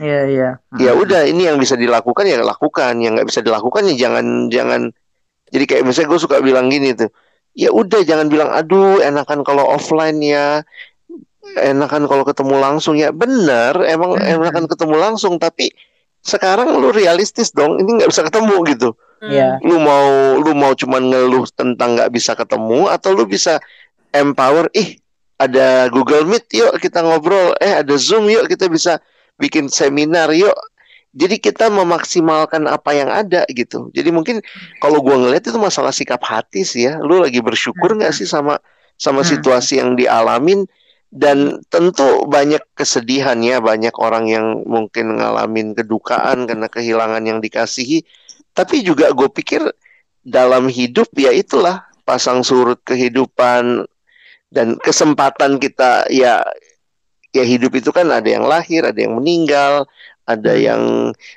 Iya, 0.00 0.20
iya. 0.32 0.50
Ya 0.80 0.92
Hmm. 0.96 1.02
udah, 1.02 1.28
ini 1.28 1.44
yang 1.50 1.60
bisa 1.60 1.76
dilakukan 1.76 2.24
ya 2.24 2.40
lakukan, 2.40 2.96
yang 3.04 3.18
nggak 3.18 3.28
bisa 3.28 3.44
dilakukan 3.44 3.84
ya 3.92 3.94
jangan 4.08 4.48
jangan. 4.48 4.82
Jadi 5.52 5.64
kayak 5.66 5.84
misalnya 5.84 6.08
gue 6.14 6.20
suka 6.22 6.36
bilang 6.40 6.70
gini 6.72 6.94
tuh, 6.96 7.10
ya 7.58 7.68
udah 7.74 8.00
jangan 8.06 8.30
bilang 8.32 8.48
aduh 8.54 9.02
enakan 9.02 9.42
kalau 9.44 9.66
offline 9.66 10.22
ya, 10.22 10.62
enakan 11.56 12.06
kalau 12.06 12.24
ketemu 12.24 12.54
langsung 12.60 12.94
ya. 12.96 13.10
Bener, 13.10 13.74
emang 13.88 14.16
Hmm, 14.16 14.40
enakan 14.40 14.68
ketemu 14.68 14.96
langsung, 14.96 15.36
tapi 15.36 15.72
sekarang 16.20 16.76
lu 16.76 16.92
realistis 16.92 17.50
dong, 17.50 17.80
ini 17.80 17.96
nggak 17.96 18.10
bisa 18.12 18.22
ketemu 18.28 18.56
gitu. 18.68 18.88
Hmm. 19.20 19.30
Iya. 19.32 19.48
Lu 19.64 19.80
mau 19.80 20.36
lu 20.40 20.52
mau 20.52 20.72
cuman 20.72 21.12
ngeluh 21.12 21.48
tentang 21.52 21.96
nggak 21.96 22.12
bisa 22.12 22.32
ketemu 22.36 22.88
atau 22.88 23.16
lu 23.16 23.24
bisa 23.24 23.60
empower, 24.12 24.68
ih 24.72 24.96
ada 25.40 25.88
Google 25.88 26.28
Meet, 26.28 26.52
yuk 26.52 26.76
kita 26.76 27.00
ngobrol, 27.00 27.56
eh 27.64 27.80
ada 27.80 27.96
Zoom, 27.96 28.28
yuk 28.28 28.44
kita 28.48 28.68
bisa 28.68 29.00
bikin 29.40 29.72
seminar, 29.72 30.28
yuk. 30.36 30.52
Jadi 31.10 31.42
kita 31.42 31.66
memaksimalkan 31.72 32.70
apa 32.70 32.94
yang 32.94 33.10
ada 33.10 33.42
gitu. 33.50 33.90
Jadi 33.90 34.14
mungkin 34.14 34.38
kalau 34.78 35.02
gua 35.02 35.18
ngeliat 35.18 35.42
itu 35.42 35.58
masalah 35.58 35.90
sikap 35.90 36.22
hati 36.22 36.62
sih 36.62 36.86
ya. 36.86 37.02
Lu 37.02 37.18
lagi 37.18 37.42
bersyukur 37.42 37.98
nggak 37.98 38.14
sih 38.14 38.28
sama 38.30 38.62
sama 38.94 39.24
Hmm. 39.26 39.30
situasi 39.34 39.82
yang 39.82 39.98
dialamin? 39.98 40.68
Dan 41.10 41.58
tentu 41.66 42.24
banyak 42.30 42.62
kesedihan 42.78 43.36
ya, 43.42 43.58
banyak 43.58 43.94
orang 43.98 44.30
yang 44.30 44.62
mungkin 44.62 45.18
ngalamin 45.18 45.74
kedukaan 45.74 46.46
karena 46.46 46.70
kehilangan 46.70 47.22
yang 47.26 47.38
dikasihi. 47.42 48.06
Tapi 48.54 48.86
juga 48.86 49.10
gue 49.10 49.26
pikir 49.26 49.62
dalam 50.22 50.70
hidup 50.70 51.10
ya 51.18 51.34
itulah 51.34 51.82
pasang 52.06 52.46
surut 52.46 52.78
kehidupan 52.86 53.86
dan 54.50 54.78
kesempatan 54.82 55.58
kita 55.62 56.10
ya 56.10 56.42
ya 57.30 57.44
hidup 57.46 57.78
itu 57.78 57.90
kan 57.94 58.10
ada 58.10 58.26
yang 58.26 58.46
lahir, 58.46 58.82
ada 58.82 58.98
yang 58.98 59.14
meninggal, 59.18 59.86
ada 60.26 60.52
Hmm. 60.54 60.62
yang 60.62 60.82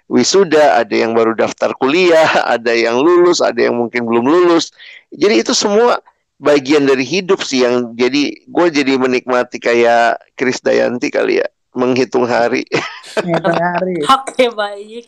wisuda, 0.09 0.81
ada 0.81 0.93
yang 0.93 1.13
baru 1.13 1.33
daftar 1.37 1.73
kuliah, 1.77 2.25
ada 2.55 2.73
yang 2.73 2.97
lulus, 3.01 3.41
ada 3.41 3.57
yang 3.57 3.77
mungkin 3.77 4.05
belum 4.05 4.25
lulus. 4.25 4.73
Jadi 5.13 5.45
itu 5.45 5.53
semua 5.53 6.01
bagian 6.43 6.83
dari 6.83 7.07
hidup 7.07 7.39
sih 7.39 7.63
yang 7.63 7.95
jadi 7.95 8.35
gue 8.43 8.65
jadi 8.67 8.99
menikmati 8.99 9.63
kayak 9.63 10.19
Chris 10.35 10.59
Dayanti 10.59 11.07
kali 11.07 11.39
ya 11.39 11.47
menghitung 11.73 12.27
hari 12.29 12.67
Ngitung 13.25 13.57
hari. 13.57 13.97
Oke 14.21 14.45
baik. 14.53 15.07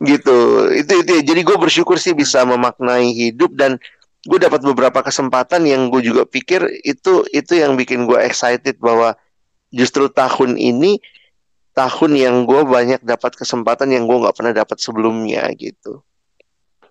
gitu 0.00 0.38
itu 0.72 0.92
itu 1.02 1.12
ya. 1.18 1.22
jadi 1.26 1.40
gue 1.42 1.56
bersyukur 1.58 1.98
sih 1.98 2.14
bisa 2.14 2.46
memaknai 2.46 3.10
hidup 3.10 3.52
dan 3.58 3.82
gue 4.24 4.38
dapat 4.38 4.62
beberapa 4.62 5.02
kesempatan 5.02 5.66
yang 5.66 5.90
gue 5.90 6.06
juga 6.06 6.22
pikir 6.22 6.62
itu 6.86 7.26
itu 7.34 7.52
yang 7.58 7.74
bikin 7.74 8.06
gue 8.06 8.20
excited 8.22 8.78
bahwa 8.78 9.18
justru 9.74 10.06
tahun 10.06 10.54
ini 10.54 11.02
tahun 11.74 12.12
yang 12.14 12.36
gue 12.44 12.62
banyak 12.62 13.00
dapat 13.02 13.34
kesempatan 13.34 13.90
yang 13.90 14.04
gue 14.04 14.20
nggak 14.20 14.36
pernah 14.36 14.52
dapat 14.52 14.76
sebelumnya 14.78 15.48
gitu 15.56 16.04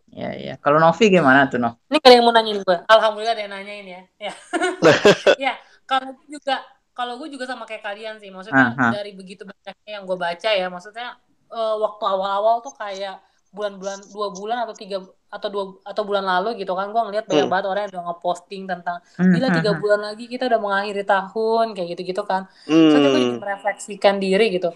Iya, 0.10 0.30
iya. 0.42 0.54
Kalau 0.58 0.78
Novi 0.82 1.06
gimana 1.13 1.46
tuh, 1.51 1.60
Nov? 1.62 1.78
Ini 1.89 1.98
kalian 2.01 2.18
yang 2.22 2.25
mau 2.28 2.34
nanyain 2.36 2.60
gue. 2.62 2.78
Alhamdulillah 2.89 3.34
ada 3.38 3.44
yang 3.46 3.54
nanyain 3.54 3.86
ya. 3.86 4.01
Ya. 4.18 4.34
ya, 5.46 5.54
kalau 5.86 6.18
gue 6.18 6.28
juga 6.36 6.56
kalau 6.98 7.16
gue 7.22 7.28
juga 7.32 7.46
sama 7.48 7.63
kayak 7.70 7.84
kalian 7.86 8.16
sih. 8.20 8.30
Maksudnya 8.34 8.75
Aha. 8.75 8.89
dari 8.92 9.12
begitu 9.16 9.46
banyaknya 9.48 9.92
yang 10.01 10.04
gue 10.10 10.18
baca 10.18 10.50
ya, 10.50 10.68
maksudnya 10.68 11.08
eh, 11.50 11.75
waktu 11.80 12.04
awal-awal 12.04 12.60
tuh 12.66 12.74
kayak 12.75 13.22
bulan-bulan 13.50 13.98
dua 14.13 14.28
bulan 14.30 14.58
atau 14.66 14.75
tiga 14.78 15.01
atau 15.30 15.50
dua 15.50 15.63
atau 15.82 16.04
bulan 16.06 16.22
lalu 16.22 16.62
gitu 16.62 16.74
kan 16.78 16.94
gue 16.94 17.01
ngeliat 17.01 17.25
banyak 17.25 17.46
Hmm. 17.46 17.54
banget 17.54 17.66
orang 17.66 17.82
yang 17.86 17.92
udah 17.98 18.04
ngeposting 18.13 18.63
tentang 18.70 18.98
Hmm, 19.18 19.34
gila 19.34 19.50
tiga 19.50 19.72
hmm, 19.74 19.82
bulan 19.82 20.01
lagi 20.06 20.25
kita 20.30 20.46
udah 20.50 20.60
mengakhiri 20.62 21.01
tahun 21.06 21.66
kayak 21.74 21.88
gitu-gitu 21.98 22.22
kan 22.30 22.46
Terus 22.66 23.01
gue 23.10 23.20
jadi 23.25 23.28
hmm 23.30 23.42
merefleksikan 23.42 24.16
diri 24.22 24.54
gitu. 24.54 24.70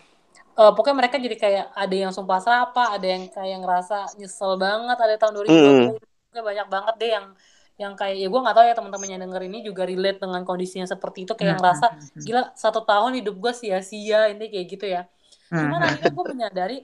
Eh, 0.53 0.71
pokoknya 0.77 0.97
mereka 1.01 1.17
jadi 1.17 1.33
kayak 1.33 1.65
ada 1.73 1.95
yang 1.97 2.11
sumpah 2.13 2.37
serapa, 2.37 2.93
ada 2.93 3.07
yang 3.09 3.25
kayak 3.25 3.57
ngerasa 3.65 3.97
nyesel 4.21 4.53
banget, 4.61 4.97
ada 5.01 5.15
tahun 5.17 5.33
2020 5.41 5.97
Pokoknya 5.97 6.43
banyak 6.45 6.67
banget 6.69 6.95
deh 7.01 7.11
yang 7.13 7.25
yang 7.73 7.93
kayak 7.97 8.21
ya 8.21 8.27
gue 8.29 8.37
nggak 8.37 8.53
tahu 8.53 8.65
ya 8.69 8.75
teman-teman 8.77 9.09
yang 9.09 9.21
denger 9.25 9.41
ini 9.49 9.57
juga 9.65 9.81
relate 9.89 10.21
dengan 10.21 10.45
kondisinya 10.45 10.85
seperti 10.85 11.25
itu 11.25 11.33
kayak 11.33 11.57
hmm, 11.57 11.61
ngerasa 11.61 11.85
gila 12.21 12.41
satu 12.53 12.85
tahun 12.85 13.17
hidup 13.17 13.33
gue 13.41 13.53
sia-sia 13.53 14.29
ini 14.29 14.45
kayak 14.53 14.65
gitu 14.69 14.85
ya. 14.85 15.09
Cuman 15.49 15.81
hmm, 15.81 15.87
akhirnya 15.89 16.11
gue 16.13 16.25
menyadari 16.29 16.77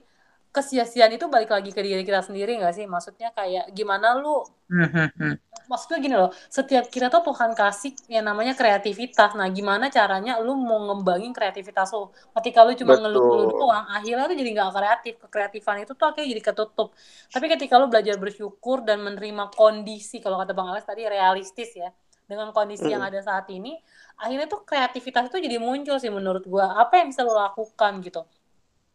kesia-siaan 0.50 1.14
itu 1.14 1.26
balik 1.30 1.50
lagi 1.54 1.70
ke 1.70 1.80
diri 1.82 2.02
kita 2.02 2.20
sendiri 2.26 2.58
nggak 2.58 2.74
sih? 2.74 2.86
Maksudnya 2.90 3.30
kayak 3.30 3.70
gimana 3.70 4.18
lu 4.18 4.42
hmm, 4.70 4.88
hmm, 4.94 5.08
hmm. 5.18 5.34
maksudnya 5.70 5.98
gini 6.02 6.14
loh, 6.18 6.30
setiap 6.50 6.90
kita 6.90 7.06
tuh 7.14 7.22
Tuhan 7.30 7.54
kasih 7.54 7.92
yang 8.10 8.26
namanya 8.26 8.58
kreativitas. 8.58 9.38
Nah, 9.38 9.46
gimana 9.54 9.86
caranya 9.86 10.42
lu 10.42 10.58
mau 10.58 10.90
ngembangin 10.90 11.30
kreativitas 11.30 11.94
lu? 11.94 12.10
Ketika 12.34 12.66
lu 12.66 12.74
cuma 12.74 12.98
ngeluh-ngeluh 12.98 13.50
doang, 13.54 13.86
akhirnya 13.86 14.26
lu 14.26 14.34
jadi 14.34 14.50
nggak 14.58 14.70
kreatif. 14.74 15.14
Kekreatifan 15.22 15.76
itu 15.86 15.92
tuh 15.94 16.06
akhirnya 16.10 16.28
jadi 16.34 16.42
ketutup. 16.50 16.88
Tapi 17.30 17.46
ketika 17.46 17.74
lu 17.78 17.86
belajar 17.86 18.18
bersyukur 18.18 18.82
dan 18.82 18.98
menerima 19.06 19.54
kondisi, 19.54 20.18
kalau 20.18 20.42
kata 20.42 20.52
Bang 20.58 20.74
Alex 20.74 20.84
tadi 20.90 21.06
realistis 21.06 21.70
ya, 21.78 21.90
dengan 22.26 22.50
kondisi 22.50 22.90
yang 22.90 23.02
Mm. 23.02 23.10
ada 23.10 23.20
saat 23.22 23.46
ini, 23.50 23.78
akhirnya 24.18 24.46
tuh 24.50 24.62
kreativitas 24.66 25.30
itu 25.30 25.38
jadi 25.46 25.58
muncul 25.62 25.96
sih 26.02 26.10
menurut 26.10 26.42
gua. 26.46 26.78
Apa 26.82 27.02
yang 27.02 27.14
bisa 27.14 27.22
lu 27.22 27.34
lakukan 27.34 28.02
gitu? 28.06 28.22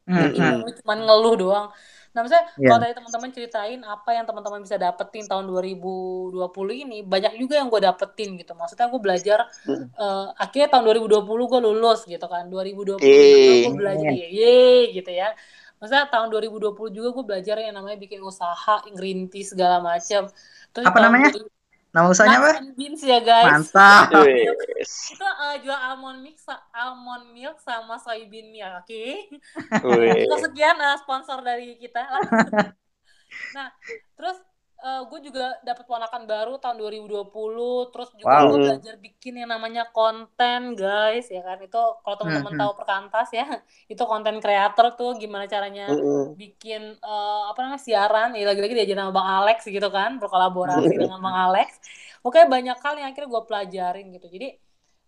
Hmm, 0.06 0.30
hmm. 0.32 0.56
lu 0.62 0.72
cuma 0.82 0.94
ngeluh 0.96 1.36
doang. 1.36 1.68
Nah, 2.16 2.24
misalnya 2.24 2.48
Iya. 2.56 2.68
kalau 2.72 2.80
tadi 2.80 2.94
teman-teman 2.96 3.30
ceritain 3.36 3.80
apa 3.84 4.10
yang 4.16 4.24
teman-teman 4.24 4.64
bisa 4.64 4.80
dapetin 4.80 5.28
tahun 5.28 5.52
2020 5.52 6.72
ini, 6.72 7.04
banyak 7.04 7.36
juga 7.36 7.60
yang 7.60 7.68
gue 7.68 7.82
dapetin 7.84 8.40
gitu. 8.40 8.56
Maksudnya 8.56 8.88
gue 8.88 9.02
belajar, 9.04 9.40
Mm. 9.68 9.92
eh, 9.92 10.28
akhirnya 10.40 10.70
tahun 10.72 10.84
2020 10.88 11.44
gue 11.52 11.60
lulus 11.60 12.08
gitu 12.08 12.24
kan. 12.32 12.48
2021 12.48 13.04
Yeay. 13.04 13.68
gue 13.68 13.76
belajar, 13.76 14.12
ye 14.16 14.96
gitu 14.96 15.12
ya. 15.12 15.36
Maksudnya 15.76 16.08
tahun 16.08 16.32
2020 16.32 16.88
juga 16.88 17.12
gue 17.12 17.24
belajar 17.28 17.56
yang 17.60 17.76
namanya 17.76 18.00
bikin 18.00 18.24
usaha, 18.24 18.80
ngerintis 18.96 19.52
segala 19.52 19.84
macam. 19.84 20.32
Terus 20.72 20.88
Apa 20.88 21.00
namanya? 21.04 21.36
2000 21.36 21.52
Nama 21.96 22.12
usahanya 22.12 22.40
apa? 22.44 22.52
Beans 22.76 23.00
ya 23.08 23.24
guys. 23.24 23.48
Mantap. 23.48 24.12
Wes. 24.20 25.16
Itu 25.16 25.24
eh, 25.24 25.56
jual 25.64 25.80
almond 25.80 26.20
milk, 26.20 26.36
almond 26.76 27.32
milk 27.32 27.56
sama 27.64 27.96
soybean 27.96 28.52
milk, 28.52 28.84
oke? 28.84 29.06
Cukup 29.80 30.40
sekian 30.52 30.76
eh, 30.76 31.00
sponsor 31.00 31.40
dari 31.40 31.80
kita. 31.80 32.04
Nah, 33.52 33.68
terus 34.16 34.40
gue 35.10 35.20
juga 35.28 35.44
dapat 35.68 35.86
ponakan 35.90 36.24
baru 36.32 36.52
tahun 36.62 36.78
2020. 36.82 37.90
Terus 37.92 38.10
juga 38.22 38.38
Wow. 38.38 38.46
gue 38.48 38.58
Mm. 38.58 38.64
belajar 38.66 38.94
bikin 39.06 39.34
yang 39.42 39.50
namanya 39.56 39.84
konten, 39.96 40.60
guys. 40.78 41.26
Ya 41.36 41.42
kan 41.48 41.58
itu 41.66 41.78
kalau 42.04 42.16
teman-teman 42.20 42.54
Mhm. 42.54 42.60
tahu 42.60 42.72
perkantas 42.80 43.28
ya, 43.34 43.46
itu 43.92 44.04
konten 44.12 44.36
kreator 44.44 44.86
tuh 45.00 45.10
gimana 45.22 45.46
caranya 45.54 45.84
Mm-mm. 45.88 46.36
bikin 46.42 46.82
eh, 47.02 47.42
apa 47.50 47.58
namanya 47.64 47.82
siaran. 47.88 48.30
Ya 48.38 48.44
lagi-lagi 48.50 48.74
diajarin 48.78 49.02
sama 49.08 49.14
Bang 49.18 49.30
Alex 49.42 49.58
gitu 49.76 49.88
kan, 49.98 50.10
berkolaborasi 50.22 50.94
dengan 51.02 51.18
Bang 51.26 51.38
Alex. 51.50 51.70
Oke, 52.26 52.40
banyak 52.54 52.78
hal 52.84 52.94
yang 53.00 53.08
akhirnya 53.12 53.30
gue 53.36 53.44
pelajarin 53.50 54.06
gitu. 54.16 54.28
Jadi 54.36 54.48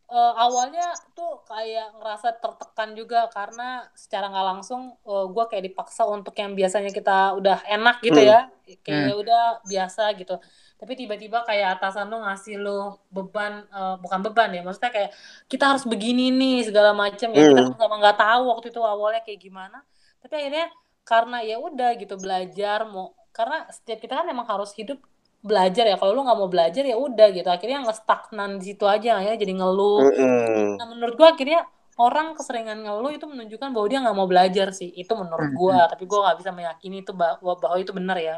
eh, 0.08 0.34
awalnya 0.40 0.88
tuh 1.12 1.44
kayak 1.44 2.00
ngerasa 2.00 2.40
tertekan 2.40 2.96
juga 2.96 3.28
karena 3.28 3.84
secara 3.92 4.32
nggak 4.32 4.48
langsung 4.52 4.82
gue 5.04 5.44
kayak 5.52 5.68
dipaksa 5.68 6.08
untuk 6.08 6.32
yang 6.36 6.56
biasanya 6.56 6.92
kita 6.92 7.36
udah 7.36 7.60
enak 7.68 8.00
gitu 8.00 8.16
Hmm. 8.20 8.32
ya. 8.32 8.40
Kayak 8.84 9.04
ya 9.12 9.16
udah 9.16 9.44
biasa 9.64 10.04
gitu. 10.16 10.36
Tapi 10.78 10.94
tiba-tiba 10.94 11.42
kayak 11.44 11.80
atasan 11.80 12.08
lu 12.08 12.20
ngasih 12.22 12.56
lu 12.60 12.80
beban 13.10 13.68
eh, 13.68 13.96
bukan 14.00 14.20
beban 14.24 14.50
ya 14.56 14.62
maksudnya 14.64 14.92
kayak 14.96 15.12
kita 15.48 15.76
harus 15.76 15.84
begini 15.84 16.32
nih 16.32 16.68
segala 16.68 16.92
macam 16.96 17.30
ya. 17.32 17.44
Kita 17.52 17.62
Hmm. 17.68 17.76
sama 17.76 17.96
nggak 18.00 18.18
tahu 18.18 18.42
waktu 18.52 18.68
itu 18.72 18.82
awalnya 18.84 19.22
kayak 19.28 19.40
gimana. 19.44 19.78
Tapi 20.24 20.34
akhirnya 20.40 20.68
karena 21.04 21.38
ya 21.44 21.56
udah 21.60 21.90
gitu 21.96 22.16
belajar 22.16 22.84
mau 22.88 23.12
karena 23.32 23.64
setiap 23.70 24.00
kita 24.02 24.14
kan 24.20 24.28
emang 24.28 24.48
harus 24.48 24.72
hidup 24.76 25.00
belajar 25.44 25.86
ya 25.88 25.96
kalau 26.02 26.12
lu 26.18 26.22
nggak 26.26 26.40
mau 26.40 26.50
belajar 26.52 26.84
ya 26.84 26.96
udah 26.98 27.28
gitu 27.32 27.48
akhirnya 27.48 27.78
nggak 27.86 27.98
stagnan 28.04 28.58
di 28.60 28.74
situ 28.74 28.84
aja 28.90 29.22
ya 29.22 29.34
jadi 29.38 29.54
ngeluh 29.56 30.02
Mm-mm. 30.04 30.78
Nah, 30.78 30.86
menurut 30.92 31.16
gua 31.18 31.34
akhirnya 31.34 31.66
orang 31.98 32.38
keseringan 32.38 32.78
ngeluh 32.86 33.10
itu 33.14 33.26
menunjukkan 33.26 33.70
bahwa 33.74 33.88
dia 33.90 34.00
nggak 34.06 34.18
mau 34.18 34.30
belajar 34.30 34.68
sih. 34.76 34.90
Itu 34.94 35.14
menurut 35.18 35.50
Hmm, 35.50 35.58
gua, 35.58 35.90
tapi 35.90 36.04
gua 36.10 36.20
nggak 36.30 36.38
bisa 36.46 36.52
meyakini 36.54 37.02
itu 37.02 37.12
bahwa, 37.18 37.58
bahwa 37.58 37.78
itu 37.82 37.90
benar 37.96 38.18
ya. 38.22 38.36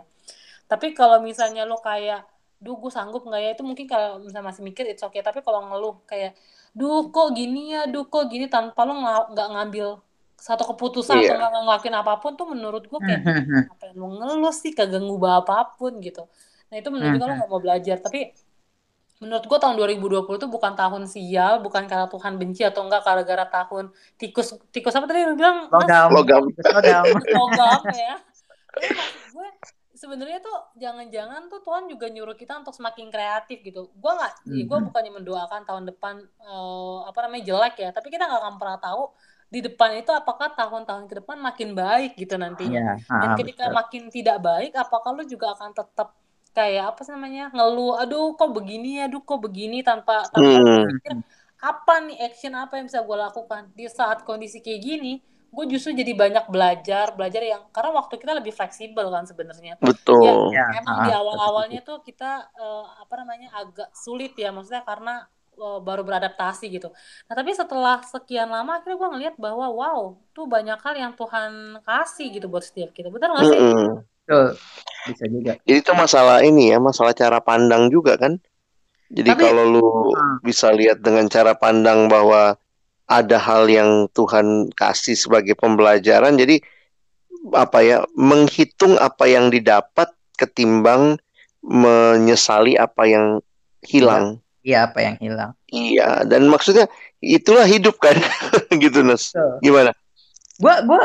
Tapi 0.70 0.94
kalau 0.94 1.20
misalnya 1.24 1.66
lo 1.66 1.78
kayak, 1.82 2.24
duh 2.62 2.76
gue 2.78 2.92
sanggup 2.92 3.24
nggak 3.28 3.42
ya, 3.42 3.50
itu 3.56 3.64
mungkin 3.66 3.86
kalau 3.90 4.20
misalnya 4.24 4.48
masih 4.52 4.64
mikir 4.68 4.86
it's 4.92 5.04
okay. 5.04 5.22
Tapi 5.26 5.40
kalau 5.46 5.66
ngeluh 5.70 5.96
kayak, 6.10 6.36
duh 6.78 7.10
kok 7.14 7.28
gini 7.38 7.74
ya, 7.76 7.82
duh 7.90 8.06
kok 8.08 8.30
gini, 8.32 8.46
tanpa 8.52 8.82
lo 8.88 8.94
nggak 9.34 9.48
ngambil 9.56 9.88
satu 10.40 10.64
keputusan 10.72 11.16
atau 11.26 11.34
Iya. 11.36 11.40
nggak 11.40 11.52
ngelakuin 11.66 11.96
apa 12.00 12.14
pun 12.24 12.32
tuh 12.40 12.48
menurut 12.54 12.84
gua 12.92 13.02
kayak, 13.04 13.22
Hmm, 13.26 13.34
hmm, 13.36 13.46
hmm. 13.50 13.64
apa 13.72 13.84
yang 13.92 13.98
lo 14.02 14.08
ngeluh 14.20 14.54
sih, 14.56 14.72
kagak 14.78 15.02
ngubah 15.04 15.44
apa 15.46 15.76
pun 15.80 16.00
gitu. 16.06 16.24
Nah 16.70 16.78
itu 16.78 16.90
menunjukkan 16.90 17.20
lo 17.20 17.28
Hmm. 17.28 17.40
nggak 17.40 17.52
mau 17.52 17.62
belajar. 17.62 17.98
Tapi 17.98 18.20
menurut 19.20 19.44
gue 19.44 19.60
tahun 19.60 19.76
2020 19.76 20.40
itu 20.40 20.48
bukan 20.48 20.74
tahun 20.74 21.04
sial, 21.04 21.60
bukan 21.60 21.84
karena 21.86 22.08
Tuhan 22.08 22.40
benci 22.40 22.64
atau 22.64 22.88
enggak 22.88 23.04
gara-gara 23.04 23.46
tahun 23.46 23.92
tikus 24.16 24.56
tikus 24.70 24.96
apa 24.96 25.06
tadi 25.06 25.28
lu 25.28 25.36
bilang 25.36 25.68
Mas? 25.68 25.84
Logam. 25.84 26.08
Logam. 26.14 26.44
Logam. 26.48 27.06
Logam 27.36 27.82
ya. 27.92 28.16
Gue 29.30 29.48
sebenarnya 29.92 30.40
tuh 30.40 30.56
jangan-jangan 30.80 31.52
tuh 31.52 31.60
Tuhan 31.60 31.92
juga 31.92 32.08
nyuruh 32.08 32.32
kita 32.34 32.56
untuk 32.56 32.72
semakin 32.72 33.12
kreatif 33.12 33.60
gitu. 33.60 33.92
Gua 34.00 34.16
nggak, 34.16 34.34
Mhm. 34.48 34.64
gue 34.72 34.80
bukannya 34.88 35.12
mendoakan 35.20 35.62
tahun 35.68 35.84
depan 35.92 36.16
eh, 36.24 37.00
apa 37.04 37.20
namanya 37.28 37.44
jelek 37.44 37.76
ya, 37.78 37.90
tapi 37.92 38.08
kita 38.08 38.24
nggak 38.24 38.40
akan 38.40 38.56
pernah 38.56 38.80
tahu 38.80 39.12
di 39.50 39.60
depan 39.60 39.98
itu 39.98 40.14
apakah 40.14 40.54
tahun-tahun 40.54 41.10
ke 41.10 41.20
depan 41.20 41.36
makin 41.36 41.76
baik 41.76 42.16
gitu 42.16 42.38
nantinya. 42.38 42.96
Iya, 42.96 43.12
Dan 43.12 43.30
ah, 43.34 43.36
ketika 43.36 43.68
betul. 43.68 43.76
makin 43.76 44.04
tidak 44.08 44.38
baik, 44.40 44.72
apakah 44.78 45.12
lu 45.12 45.26
juga 45.26 45.52
akan 45.52 45.74
tetap 45.76 46.16
kayak 46.60 46.84
apa 46.90 47.00
sih 47.06 47.12
namanya 47.16 47.44
ngeluh, 47.56 47.92
aduh 48.02 48.24
kok 48.40 48.50
begini, 48.58 48.88
aduh 49.06 49.22
kok 49.30 49.40
begini 49.46 49.76
tanpa 49.88 50.14
tanpa 50.36 50.58
Hmm. 50.58 50.66
berpikir 50.68 51.12
apa 51.70 51.94
nih 52.08 52.18
action 52.26 52.54
apa 52.64 52.74
yang 52.80 52.86
bisa 52.90 53.02
gue 53.08 53.18
lakukan? 53.26 53.62
Di 53.78 53.84
saat 54.00 54.18
kondisi 54.28 54.58
kayak 54.66 54.82
gini 54.88 55.10
gue 55.56 55.66
justru 55.74 55.90
jadi 56.02 56.14
banyak 56.14 56.46
belajar 56.54 57.06
belajar 57.18 57.42
yang 57.42 57.62
karena 57.76 57.92
waktu 58.00 58.16
kita 58.22 58.32
lebih 58.40 58.54
fleksibel 58.58 59.06
kan 59.16 59.26
sebenarnya. 59.32 59.74
Ya 60.26 60.32
Betul. 60.32 60.52
Ya, 60.56 60.64
emang 60.80 60.98
ah, 60.98 61.06
di 61.06 61.10
betul, 61.10 61.20
awal-awalnya 61.20 61.80
tuh 61.88 61.98
kita 62.08 62.26
eh, 62.62 62.86
apa 63.04 63.14
namanya 63.22 63.48
agak 63.60 63.90
sulit 64.06 64.32
ya 64.38 64.48
maksudnya 64.56 64.84
karena 64.90 65.12
eh, 65.58 65.80
baru 65.88 66.02
beradaptasi 66.08 66.66
gitu. 66.76 66.88
Nah 67.28 67.34
tapi 67.40 67.52
setelah 67.58 67.98
sekian 68.14 68.50
lama 68.56 68.72
akhirnya 68.78 68.98
gue 69.02 69.10
ngeliat 69.14 69.36
bahwa 69.46 69.66
wow 69.80 70.00
tuh 70.36 70.46
banyak 70.56 70.78
hal 70.86 70.96
yang 71.04 71.14
Tuhan 71.20 71.52
kasih 71.88 72.26
gitu 72.36 72.46
buat 72.54 72.64
setiap 72.70 72.90
kita. 72.98 73.08
Benar 73.16 73.30
nggak 73.36 73.50
sih? 73.54 73.64
Mm-mm. 73.64 74.06
Betul. 74.30 74.46
Bisa 75.10 75.26
juga. 75.26 75.54
Jadi 75.66 75.78
itu 75.82 75.92
masalah 75.98 76.38
ini 76.46 76.70
ya, 76.70 76.78
masalah 76.78 77.18
cara 77.18 77.42
pandang 77.42 77.90
juga 77.90 78.14
kan. 78.22 78.38
Jadi 79.10 79.34
Tapi 79.34 79.42
kalau 79.42 79.64
lu 79.66 79.82
ah, 80.14 80.38
bisa 80.46 80.70
lihat 80.70 81.02
dengan 81.02 81.26
cara 81.26 81.58
pandang 81.58 82.06
bahwa 82.06 82.54
ada 83.10 83.38
hal 83.42 83.66
yang 83.66 84.06
Tuhan 84.14 84.70
kasih 84.78 85.18
sebagai 85.18 85.58
pembelajaran, 85.58 86.38
jadi 86.38 86.62
apa 87.58 87.82
ya, 87.82 87.98
menghitung 88.14 89.02
apa 89.02 89.26
yang 89.26 89.50
didapat 89.50 90.14
ketimbang 90.38 91.18
menyesali 91.66 92.78
apa 92.78 93.10
yang 93.10 93.26
iya, 93.82 93.90
hilang. 93.90 94.26
iya 94.62 94.78
apa 94.86 95.00
yang 95.02 95.16
hilang. 95.18 95.52
Iya, 95.74 96.10
dan 96.30 96.46
maksudnya 96.46 96.86
itulah 97.18 97.66
hidup 97.66 97.98
kan, 97.98 98.14
gitu 98.84 99.02
Nes. 99.02 99.34
Betul. 99.34 99.58
Gimana? 99.66 99.92
Gua 100.60 100.84
gua 100.84 101.02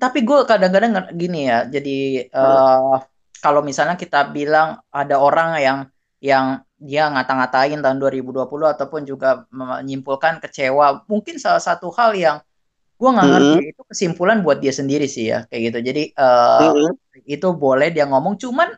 tapi 0.00 0.24
gue 0.24 0.38
kadang-kadang 0.48 1.12
gini 1.14 1.46
ya. 1.46 1.68
Jadi 1.68 2.26
eh 2.26 2.96
kalau 3.40 3.60
misalnya 3.64 3.96
kita 3.96 4.28
bilang 4.32 4.80
ada 4.92 5.16
orang 5.20 5.50
yang 5.60 5.78
yang 6.20 6.46
dia 6.80 7.08
ngata-ngatain 7.12 7.80
tahun 7.84 7.98
2020 8.00 8.48
ataupun 8.72 9.04
juga 9.04 9.44
menyimpulkan 9.52 10.40
kecewa, 10.40 11.04
mungkin 11.08 11.36
salah 11.36 11.60
satu 11.60 11.92
hal 11.92 12.16
yang 12.16 12.36
gua 13.00 13.16
nggak 13.16 13.28
ngerti 13.32 13.60
Mm-mm. 13.60 13.72
itu 13.72 13.82
kesimpulan 13.88 14.40
buat 14.44 14.60
dia 14.64 14.72
sendiri 14.72 15.04
sih 15.08 15.32
ya 15.32 15.44
kayak 15.48 15.62
gitu. 15.72 15.78
Jadi 15.92 16.02
eh 16.16 16.60
Mm-mm. 16.60 16.90
itu 17.28 17.48
boleh 17.52 17.92
dia 17.92 18.08
ngomong, 18.08 18.36
cuman 18.40 18.72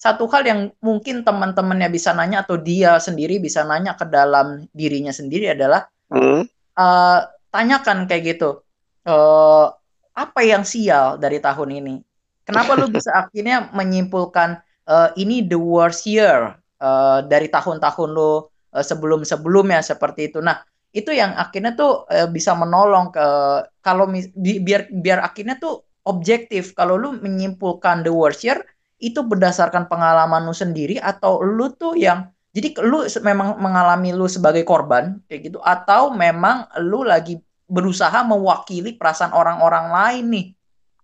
satu 0.00 0.24
hal 0.32 0.42
yang 0.48 0.60
mungkin 0.80 1.26
teman-temannya 1.26 1.92
bisa 1.92 2.16
nanya 2.16 2.40
atau 2.46 2.56
dia 2.56 2.96
sendiri 3.02 3.36
bisa 3.36 3.66
nanya 3.68 3.92
ke 3.98 4.06
dalam 4.08 4.64
dirinya 4.72 5.12
sendiri 5.12 5.52
adalah 5.52 5.86
Mm. 6.10 6.42
eh 6.74 7.20
tanyakan 7.54 8.10
kayak 8.10 8.22
gitu 8.34 8.66
eh 9.06 9.66
apa 10.20 10.40
yang 10.44 10.62
sial 10.66 11.16
dari 11.16 11.38
tahun 11.40 11.70
ini? 11.80 11.94
Kenapa 12.44 12.76
lu 12.76 12.90
bisa 12.90 13.10
akhirnya 13.26 13.70
menyimpulkan 13.72 14.60
eh, 14.88 15.10
ini 15.20 15.46
the 15.46 15.56
worst 15.56 16.04
year 16.08 16.56
eh, 16.80 17.18
dari 17.24 17.48
tahun-tahun 17.48 18.08
lu 18.10 18.44
eh, 18.76 18.84
sebelum-sebelumnya 18.84 19.80
seperti 19.80 20.32
itu? 20.32 20.38
Nah 20.44 20.60
itu 20.90 21.14
yang 21.14 21.32
akhirnya 21.38 21.72
tuh 21.78 22.04
eh, 22.10 22.26
bisa 22.28 22.52
menolong 22.58 23.14
ke 23.14 23.26
kalau 23.80 24.10
di- 24.14 24.60
biar 24.60 24.90
biar 24.90 25.24
akhirnya 25.24 25.56
tuh 25.56 25.86
objektif. 26.04 26.74
Kalau 26.76 26.98
lu 27.00 27.16
menyimpulkan 27.16 28.02
the 28.04 28.12
worst 28.12 28.42
year 28.44 28.60
itu 29.00 29.24
berdasarkan 29.24 29.88
pengalaman 29.88 30.44
lu 30.44 30.52
sendiri 30.52 31.00
atau 31.00 31.40
lu 31.40 31.72
tuh 31.72 31.96
yang 31.96 32.28
jadi 32.52 32.76
lu 32.84 33.06
memang 33.22 33.56
mengalami 33.62 34.10
lu 34.12 34.26
sebagai 34.26 34.66
korban 34.66 35.22
kayak 35.30 35.40
gitu 35.48 35.58
atau 35.62 36.12
memang 36.12 36.68
lu 36.84 37.06
lagi 37.06 37.40
berusaha 37.70 38.18
mewakili 38.26 38.98
perasaan 38.98 39.32
orang-orang 39.32 39.86
lain 39.94 40.24
nih. 40.34 40.46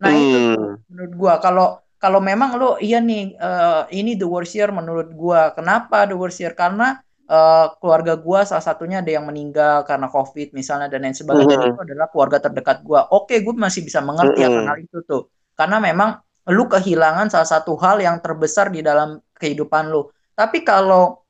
Nah, 0.02 0.12
itu 0.18 0.36
Hmm. 0.36 0.76
menurut 0.90 1.12
gua 1.16 1.32
kalau 1.40 1.66
kalau 1.96 2.20
memang 2.20 2.60
lu 2.60 2.76
iya 2.82 2.98
nih 3.00 3.22
eh, 3.38 3.82
ini 3.96 4.18
the 4.20 4.26
worst 4.28 4.52
year 4.58 4.68
menurut 4.74 5.08
gua. 5.14 5.54
Kenapa 5.56 6.04
the 6.10 6.16
worst 6.18 6.42
year? 6.42 6.52
Karena 6.52 6.98
eh, 7.26 7.66
keluarga 7.80 8.14
gua 8.18 8.44
salah 8.44 8.62
satunya 8.62 9.00
ada 9.02 9.10
yang 9.10 9.24
meninggal 9.26 9.82
karena 9.88 10.06
COVID 10.10 10.52
misalnya 10.52 10.86
dan 10.92 11.02
lain 11.06 11.16
sebagainya 11.16 11.56
Mhm. 11.56 11.68
itu 11.72 11.78
adalah 11.86 12.06
keluarga 12.12 12.38
terdekat 12.44 12.82
gua. 12.86 13.08
Oke, 13.10 13.40
gue 13.42 13.54
masih 13.56 13.82
bisa 13.86 13.98
mengerti 14.04 14.46
akan 14.46 14.62
Mm-mm. 14.62 14.68
hal 14.68 14.78
itu 14.82 14.98
tuh. 15.02 15.22
Karena 15.56 15.80
memang 15.80 16.10
lu 16.52 16.70
kehilangan 16.70 17.26
salah 17.32 17.48
satu 17.48 17.74
hal 17.82 17.98
yang 17.98 18.22
terbesar 18.22 18.70
di 18.70 18.78
dalam 18.84 19.18
kehidupan 19.34 19.90
lu. 19.90 20.06
Tapi 20.38 20.62
kalau 20.62 21.24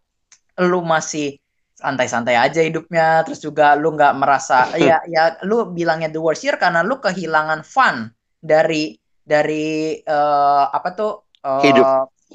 lu 0.60 0.80
masih 0.84 1.36
santai-santai 1.76 2.36
aja 2.40 2.60
hidupnya, 2.64 3.20
terus 3.24 3.40
juga 3.44 3.76
lu 3.76 3.92
nggak 3.96 4.14
merasa 4.20 4.72
ya 4.88 4.96
ya 5.14 5.36
lu 5.48 5.68
bilangnya 5.76 6.08
the 6.12 6.20
worst 6.20 6.42
year 6.46 6.56
karena 6.56 6.80
lu 6.80 6.96
kehilangan 7.04 7.60
fun 7.74 8.08
dari 8.40 8.96
dari 9.26 10.00
eh, 10.00 10.64
apa 10.72 10.88
tuh 10.98 11.12
eh, 11.44 11.62
Hidup. 11.62 11.86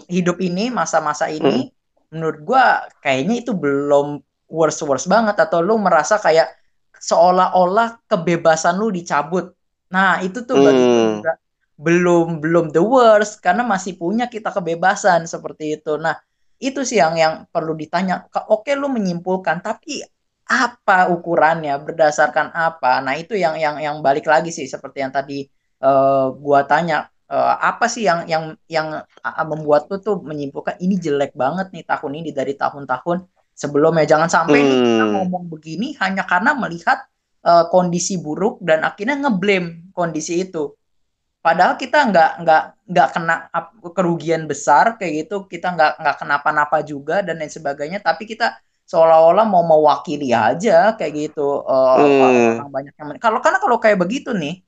hidup 0.07 0.37
ini 0.39 0.69
masa-masa 0.71 1.27
ini 1.27 1.67
menurut 2.13 2.37
gua 2.47 2.65
kayaknya 3.03 3.35
itu 3.43 3.51
belum 3.55 4.19
worst 4.51 4.83
worst 4.87 5.07
banget 5.13 5.35
atau 5.39 5.59
lu 5.63 5.75
merasa 5.79 6.15
kayak 6.21 6.47
seolah-olah 7.01 7.87
kebebasan 8.09 8.77
lu 8.77 8.93
dicabut. 8.93 9.51
Nah, 9.91 10.21
itu 10.21 10.45
tuh 10.45 10.55
Hmm. 10.55 11.17
juga 11.17 11.31
belum 11.81 12.39
belum 12.43 12.65
the 12.75 12.83
worst 12.83 13.41
karena 13.41 13.63
masih 13.65 13.97
punya 13.97 14.25
kita 14.29 14.53
kebebasan 14.53 15.25
seperti 15.25 15.81
itu. 15.81 15.97
Nah, 15.97 16.15
itu 16.67 16.79
sih 16.89 16.97
yang 17.01 17.13
yang 17.23 17.33
perlu 17.53 17.73
ditanya. 17.81 18.13
Oke, 18.53 18.71
lu 18.81 18.87
menyimpulkan, 18.95 19.57
tapi 19.65 19.91
apa 20.45 21.09
ukurannya? 21.15 21.73
Berdasarkan 21.87 22.47
apa? 22.53 23.01
Nah, 23.05 23.13
itu 23.21 23.33
yang 23.43 23.55
yang 23.65 23.75
yang 23.85 23.95
balik 24.05 24.25
lagi 24.33 24.49
sih 24.57 24.67
seperti 24.73 24.97
yang 25.03 25.13
tadi 25.17 25.37
eh, 25.85 26.25
gua 26.43 26.59
tanya. 26.71 26.95
Eh, 27.31 27.55
apa 27.71 27.85
sih 27.93 28.03
yang 28.09 28.19
yang 28.33 28.43
yang 28.75 28.87
ah, 29.27 29.45
membuat 29.51 29.81
lu 29.89 29.97
tuh 30.07 30.15
menyimpulkan 30.29 30.75
ini 30.83 30.95
jelek 31.05 31.31
banget 31.43 31.67
nih 31.75 31.83
tahun 31.91 32.13
ini 32.19 32.29
dari 32.35 32.53
tahun-tahun 32.59 33.17
sebelumnya? 33.61 34.03
Jangan 34.11 34.29
sampai 34.37 34.59
nih 34.69 34.79
kita 34.85 35.03
Hmm. 35.07 35.13
ngomong 35.13 35.43
begini 35.53 35.95
hanya 36.03 36.23
karena 36.31 36.51
melihat 36.63 36.99
eh, 37.47 37.65
kondisi 37.73 38.13
buruk 38.21 38.61
dan 38.67 38.79
akhirnya 38.85 39.15
ngeblame 39.23 39.67
kondisi 39.97 40.33
itu. 40.45 40.75
Padahal 41.41 41.73
kita 41.73 42.05
nggak 42.05 42.31
nggak 42.45 42.63
nggak 42.85 43.07
kena 43.17 43.35
kerugian 43.97 44.45
besar 44.45 44.93
kayak 44.95 45.25
gitu, 45.25 45.49
kita 45.49 45.73
nggak 45.73 45.91
nggak 45.97 46.15
kenapa-napa 46.21 46.85
juga 46.85 47.25
dan 47.25 47.41
lain 47.41 47.49
sebagainya. 47.49 47.97
Tapi 47.97 48.29
kita 48.29 48.61
seolah-olah 48.85 49.47
mau 49.49 49.65
mewakili 49.65 50.35
aja 50.35 50.93
kayak 50.93 51.33
gitu 51.33 51.65
eh, 51.65 51.97
Hmm. 51.97 52.61
orang 52.61 52.71
banyak 52.71 52.93
yang 52.93 53.07
kalau 53.17 53.39
karena 53.41 53.57
kalau 53.57 53.77
kayak 53.81 53.97
begitu 53.97 54.37
nih, 54.37 54.61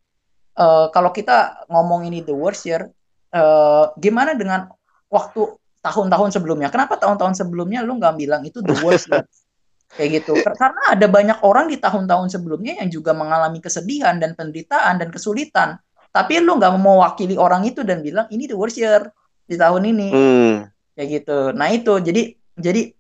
eh, 0.57 0.85
kalau 0.89 1.13
kita 1.13 1.67
ngomong 1.69 2.09
ini 2.09 2.25
the 2.25 2.33
worst 2.33 2.65
year, 2.65 2.89
eh, 3.29 3.85
gimana 4.01 4.33
dengan 4.33 4.65
waktu 5.13 5.45
tahun-tahun 5.83 6.33
sebelumnya? 6.33 6.73
Kenapa 6.73 6.97
tahun-tahun 6.97 7.37
sebelumnya 7.37 7.85
lu 7.85 7.99
nggak 8.01 8.15
bilang 8.17 8.41
itu 8.47 8.65
the 8.65 8.73
worst 8.81 9.05
year? 9.13 9.27
Kayak 9.99 10.25
gitu. 10.25 10.33
Kar- 10.41 10.57
Karena 10.57 10.81
ada 10.97 11.05
banyak 11.05 11.37
orang 11.45 11.69
di 11.69 11.77
tahun-tahun 11.77 12.33
sebelumnya 12.33 12.81
yang 12.81 12.89
juga 12.89 13.13
mengalami 13.13 13.61
kesedihan 13.61 14.17
dan 14.17 14.33
penderitaan 14.33 14.97
dan 14.97 15.13
kesulitan. 15.13 15.77
Tapi 16.13 16.37
lu 16.45 16.61
nggak 16.61 16.71
mau 16.77 17.01
mewakili 17.01 17.33
orang 17.33 17.65
itu 17.65 17.81
dan 17.81 18.05
bilang 18.05 18.29
ini 18.29 18.45
the 18.45 18.53
worst 18.53 18.77
year 18.77 19.09
di 19.49 19.57
tahun 19.57 19.89
ini. 19.89 20.07
Hmm. 20.13 20.55
Kayak 20.93 21.07
gitu. 21.09 21.37
Nah 21.57 21.73
itu 21.73 21.93
jadi 21.97 22.37
jadi 22.53 22.93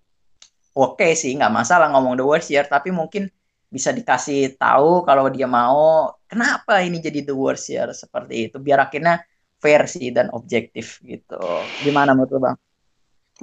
oke 0.73 1.13
sih 1.13 1.37
nggak 1.37 1.53
masalah 1.53 1.93
ngomong 1.93 2.17
the 2.17 2.25
worst 2.25 2.49
year. 2.49 2.65
Tapi 2.65 2.89
mungkin 2.89 3.29
bisa 3.69 3.93
dikasih 3.93 4.57
tahu 4.57 5.05
kalau 5.05 5.29
dia 5.29 5.45
mau 5.45 6.09
kenapa 6.25 6.81
ini 6.81 6.97
jadi 6.97 7.21
the 7.21 7.37
worst 7.37 7.69
year 7.69 7.93
seperti 7.93 8.49
itu. 8.49 8.57
Biar 8.57 8.89
akhirnya 8.89 9.21
fair 9.61 9.85
sih 9.85 10.09
dan 10.09 10.33
objektif 10.33 10.97
gitu. 11.05 11.37
Gimana 11.85 12.17
menurut 12.17 12.41
bang? 12.41 12.57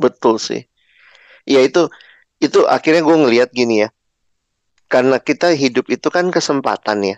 Betul 0.02 0.42
sih. 0.42 0.66
Ya 1.46 1.62
itu 1.62 1.86
itu 2.42 2.66
akhirnya 2.66 3.06
gue 3.06 3.16
ngelihat 3.22 3.54
gini 3.54 3.86
ya. 3.86 3.88
Karena 4.90 5.22
kita 5.22 5.54
hidup 5.54 5.86
itu 5.86 6.10
kan 6.10 6.26
kesempatan 6.34 7.06
ya. 7.06 7.16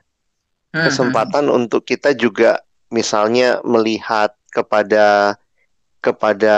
Hmm, 0.73 0.89
Kesempatan 0.89 1.53
untuk 1.53 1.85
kita 1.85 2.17
juga 2.17 2.65
misalnya 2.89 3.61
melihat 3.65 4.33
kepada 4.53 5.37
kepada 6.01 6.57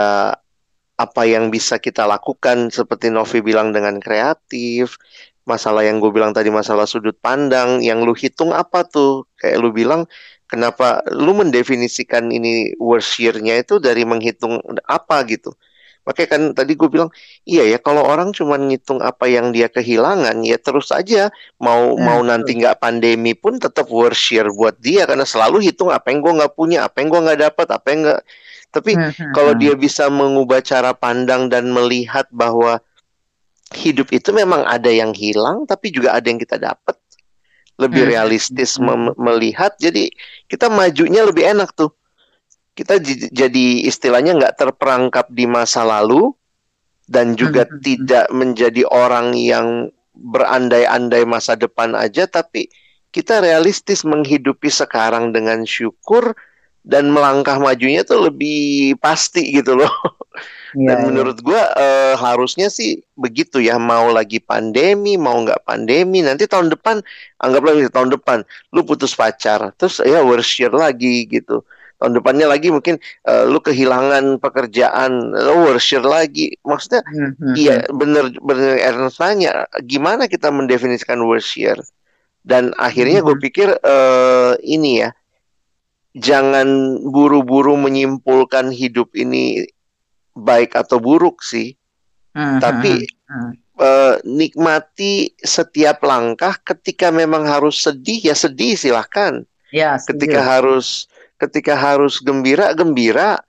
apa 0.95 1.21
yang 1.27 1.51
bisa 1.51 1.75
kita 1.79 2.07
lakukan 2.07 2.71
seperti 2.71 3.11
Novi 3.11 3.43
bilang 3.43 3.75
dengan 3.75 3.99
kreatif. 3.99 4.95
Masalah 5.45 5.85
yang 5.85 6.01
gue 6.01 6.09
bilang 6.09 6.33
tadi 6.33 6.49
masalah 6.49 6.89
sudut 6.89 7.13
pandang 7.21 7.83
yang 7.83 8.01
lu 8.01 8.15
hitung 8.17 8.49
apa 8.55 8.81
tuh? 8.87 9.27
Kayak 9.37 9.57
lu 9.61 9.69
bilang 9.75 10.07
kenapa 10.49 11.03
lu 11.11 11.35
mendefinisikan 11.37 12.31
ini 12.33 12.73
worst 12.81 13.19
year-nya 13.21 13.61
itu 13.61 13.77
dari 13.77 14.07
menghitung 14.07 14.63
apa 14.89 15.21
gitu. 15.29 15.53
Makanya 16.05 16.29
kan 16.29 16.41
tadi 16.53 16.77
gue 16.77 16.89
bilang, 16.89 17.09
iya 17.49 17.65
ya 17.65 17.77
kalau 17.81 18.05
orang 18.05 18.29
cuma 18.31 18.55
ngitung 18.61 19.01
apa 19.01 19.25
yang 19.25 19.49
dia 19.49 19.67
kehilangan, 19.69 20.37
ya 20.45 20.57
terus 20.61 20.93
aja 20.93 21.33
mau 21.57 21.97
Hmm, 21.97 22.05
mau 22.05 22.21
betul. 22.21 22.25
nanti 22.25 22.57
nggak 22.61 22.77
pandemi 22.77 23.33
pun 23.33 23.57
tetap 23.57 23.89
worst 23.89 24.29
year 24.29 24.47
buat 24.53 24.77
dia 24.79 25.09
karena 25.09 25.25
selalu 25.25 25.65
hitung 25.65 25.89
apa 25.89 26.13
yang 26.13 26.21
gue 26.21 26.33
nggak 26.41 26.53
punya, 26.53 26.85
apa 26.85 27.01
yang 27.01 27.09
gue 27.13 27.21
nggak 27.25 27.41
dapat, 27.51 27.67
apa 27.73 27.87
yang 27.91 27.99
nggak. 28.05 28.21
Tapi 28.75 28.91
kalau 29.33 29.53
dia 29.57 29.73
bisa 29.73 30.07
mengubah 30.11 30.61
cara 30.61 30.93
pandang 30.93 31.49
dan 31.49 31.71
melihat 31.73 32.27
bahwa 32.29 32.79
hidup 33.73 34.13
itu 34.13 34.29
memang 34.31 34.63
ada 34.67 34.91
yang 34.93 35.11
hilang, 35.15 35.65
tapi 35.65 35.89
juga 35.89 36.13
ada 36.13 36.27
yang 36.29 36.37
kita 36.39 36.61
dapat. 36.61 36.95
Lebih 37.75 38.07
realistis 38.07 38.79
melihat, 39.19 39.75
jadi 39.75 40.07
kita 40.47 40.71
majunya 40.71 41.27
lebih 41.27 41.43
enak 41.43 41.75
tuh. 41.75 41.91
Kita 42.75 42.99
jadi 43.31 43.87
istilahnya 43.87 44.35
nggak 44.35 44.55
terperangkap 44.59 45.31
di 45.31 45.47
masa 45.47 45.87
lalu 45.87 46.35
dan 47.07 47.39
juga 47.39 47.63
tidak 47.79 48.27
menjadi 48.35 48.83
orang 48.91 49.31
yang 49.37 49.89
berandai-andai 50.15 51.23
masa 51.23 51.55
depan 51.55 51.95
aja, 51.95 52.27
tapi 52.27 52.67
kita 53.15 53.39
realistis 53.39 54.03
menghidupi 54.03 54.67
sekarang 54.67 55.31
dengan 55.31 55.63
syukur 55.63 56.35
dan 56.85 57.09
melangkah 57.09 57.57
majunya 57.57 58.03
tuh 58.03 58.27
lebih 58.29 58.99
pasti 58.99 59.55
gitu 59.55 59.79
loh. 59.79 59.91
Ya, 60.75 60.91
dan 60.91 60.97
ya. 60.99 61.03
menurut 61.07 61.39
gue 61.39 61.55
uh, 61.55 62.19
harusnya 62.19 62.67
sih 62.67 62.99
begitu 63.15 63.63
ya 63.63 63.79
mau 63.79 64.11
lagi 64.11 64.43
pandemi 64.43 65.15
mau 65.15 65.39
nggak 65.39 65.63
pandemi 65.63 66.19
nanti 66.19 66.51
tahun 66.51 66.67
depan 66.67 66.99
anggaplah 67.39 67.79
tahun 67.87 68.11
depan 68.19 68.43
lu 68.75 68.83
putus 68.83 69.15
pacar 69.15 69.71
terus 69.79 70.03
ya 70.03 70.19
worship 70.19 70.75
lagi 70.75 71.31
gitu 71.31 71.63
tahun 71.99 72.19
depannya 72.19 72.47
lagi 72.51 72.69
mungkin 72.71 72.99
uh, 73.27 73.47
lu 73.47 73.63
kehilangan 73.63 74.39
pekerjaan 74.43 75.31
lu 75.31 75.71
worship 75.71 76.03
lagi. 76.03 76.55
Maksudnya 76.67 77.01
hmm, 77.07 77.55
iya 77.55 77.87
bener 77.87 78.35
bener 78.43 78.79
Ernest 78.79 79.19
nanya 79.23 79.65
gimana 79.83 80.27
kita 80.27 80.51
mendefinisikan 80.51 81.23
worship? 81.23 81.79
Dan 82.45 82.77
akhirnya 82.77 83.25
gue 83.25 83.37
pikir 83.41 83.73
uh, 83.81 84.53
ini 84.61 85.01
ya 85.01 85.09
jangan 86.15 87.01
buru-buru 87.09 87.75
menyimpulkan 87.75 88.69
hidup 88.69 89.11
ini 89.17 89.65
baik 90.37 90.77
atau 90.77 91.01
buruk 91.01 91.41
sih. 91.41 91.73
Uh, 92.35 92.59
Tapi 92.59 93.07
uh, 93.79 94.19
nikmati 94.27 95.31
setiap 95.39 96.03
langkah 96.03 96.55
ketika 96.61 97.09
memang 97.09 97.47
harus 97.47 97.81
sedih 97.81 98.31
ya 98.31 98.35
sedih 98.35 98.75
silahkan. 98.75 99.43
Ya, 99.73 99.99
ketika 99.99 100.39
harus 100.39 101.09
ketika 101.35 101.75
harus 101.75 102.23
gembira 102.23 102.71
gembira 102.71 103.39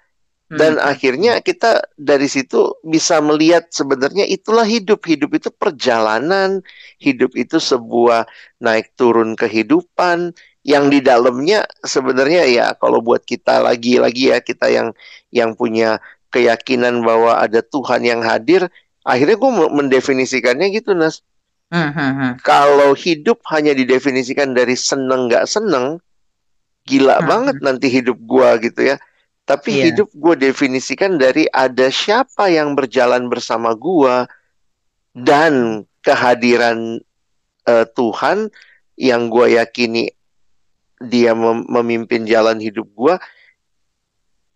hmm. 0.50 0.58
dan 0.58 0.72
akhirnya 0.78 1.38
kita 1.42 1.86
dari 1.98 2.26
situ 2.26 2.74
bisa 2.82 3.18
melihat 3.22 3.66
sebenarnya 3.70 4.26
itulah 4.26 4.66
hidup 4.66 5.02
hidup 5.06 5.34
itu 5.38 5.48
perjalanan 5.54 6.62
hidup 6.98 7.34
itu 7.34 7.58
sebuah 7.58 8.26
naik 8.62 8.94
turun 8.98 9.34
kehidupan 9.38 10.34
yang 10.66 10.90
di 10.90 10.98
dalamnya 10.98 11.62
sebenarnya 11.86 12.42
ya 12.50 12.66
kalau 12.74 12.98
buat 12.98 13.22
kita 13.22 13.62
lagi-lagi 13.62 14.34
ya 14.34 14.42
kita 14.42 14.66
yang 14.66 14.90
yang 15.30 15.54
punya 15.54 16.02
keyakinan 16.34 17.06
bahwa 17.06 17.38
ada 17.38 17.62
Tuhan 17.62 18.02
yang 18.02 18.26
hadir 18.26 18.66
akhirnya 19.06 19.38
gue 19.38 19.52
mendefinisikannya 19.70 20.74
gitu 20.74 20.98
Nas 20.98 21.22
hmm, 21.70 21.90
hmm, 21.94 22.12
hmm. 22.18 22.32
kalau 22.42 22.98
hidup 22.98 23.38
hanya 23.54 23.78
didefinisikan 23.78 24.58
dari 24.58 24.74
seneng 24.74 25.30
nggak 25.30 25.46
seneng 25.46 26.02
gila 26.86 27.20
banget 27.26 27.58
nanti 27.60 27.90
hidup 27.90 28.16
gue 28.16 28.70
gitu 28.70 28.94
ya. 28.94 28.96
Tapi 29.46 29.78
yeah. 29.78 29.84
hidup 29.90 30.10
gue 30.14 30.34
definisikan 30.50 31.18
dari 31.18 31.46
ada 31.50 31.90
siapa 31.90 32.50
yang 32.50 32.74
berjalan 32.74 33.30
bersama 33.30 33.74
gue 33.78 34.26
dan 35.14 35.86
kehadiran 36.02 37.02
uh, 37.66 37.86
Tuhan 37.94 38.50
yang 38.98 39.28
gue 39.28 39.58
yakini 39.58 40.10
dia 41.02 41.36
mem 41.36 41.68
memimpin 41.68 42.24
jalan 42.24 42.56
hidup 42.56 42.88
gue 42.96 43.14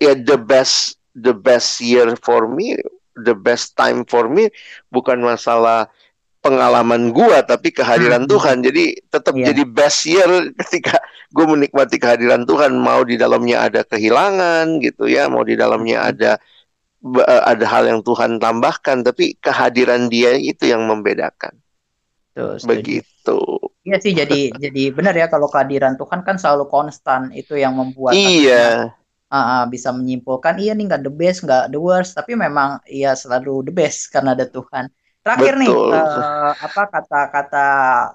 ya 0.01 0.16
the 0.16 0.40
best 0.40 0.97
the 1.12 1.37
best 1.37 1.85
year 1.85 2.16
for 2.25 2.49
me 2.49 2.81
the 3.21 3.37
best 3.37 3.77
time 3.77 4.09
for 4.09 4.33
me 4.33 4.49
bukan 4.88 5.21
masalah 5.21 5.93
pengalaman 6.40 7.12
gua 7.12 7.44
tapi 7.44 7.70
kehadiran 7.70 8.24
hmm. 8.24 8.31
Tuhan. 8.33 8.57
Jadi 8.64 8.85
tetap 9.09 9.35
yeah. 9.37 9.46
jadi 9.53 9.62
best 9.68 10.00
year 10.09 10.31
ketika 10.64 10.98
gue 11.31 11.46
menikmati 11.46 12.00
kehadiran 12.00 12.48
Tuhan. 12.48 12.74
Mau 12.81 13.05
di 13.05 13.20
dalamnya 13.20 13.68
ada 13.68 13.85
kehilangan 13.85 14.81
gitu 14.83 15.07
ya 15.07 15.29
mau 15.29 15.44
di 15.44 15.55
dalamnya 15.55 16.11
ada 16.11 16.33
eh, 17.05 17.42
ada 17.44 17.64
hal 17.68 17.87
yang 17.87 18.00
Tuhan 18.00 18.40
tambahkan 18.40 19.05
tapi 19.07 19.37
kehadiran 19.38 20.09
dia 20.09 20.35
itu 20.35 20.66
yang 20.66 20.88
membedakan. 20.88 21.55
Tuh, 22.33 22.57
begitu. 22.64 23.38
Iya 23.85 23.96
sih 24.00 24.12
jadi 24.16 24.40
jadi 24.64 24.83
benar 24.96 25.14
ya 25.14 25.29
kalau 25.29 25.46
kehadiran 25.53 26.00
Tuhan 26.00 26.24
kan 26.24 26.40
selalu 26.40 26.66
konstan. 26.72 27.31
Itu 27.37 27.55
yang 27.55 27.76
membuat 27.76 28.16
iya. 28.16 28.96
Uh, 29.31 29.38
uh, 29.38 29.62
bisa 29.70 29.94
menyimpulkan 29.94 30.59
iya 30.59 30.74
nih 30.74 30.90
nggak 30.90 31.07
the 31.07 31.12
best 31.12 31.44
nggak 31.44 31.70
the 31.70 31.79
worst. 31.79 32.16
Tapi 32.16 32.33
memang 32.33 32.81
iya 32.88 33.12
selalu 33.12 33.68
the 33.68 33.72
best 33.76 34.11
karena 34.11 34.33
ada 34.35 34.48
Tuhan 34.48 34.90
terakhir 35.21 35.55
Betul. 35.61 35.93
nih 35.93 36.01
uh, 36.01 36.53
apa 36.57 36.83
kata-kata 36.89 37.69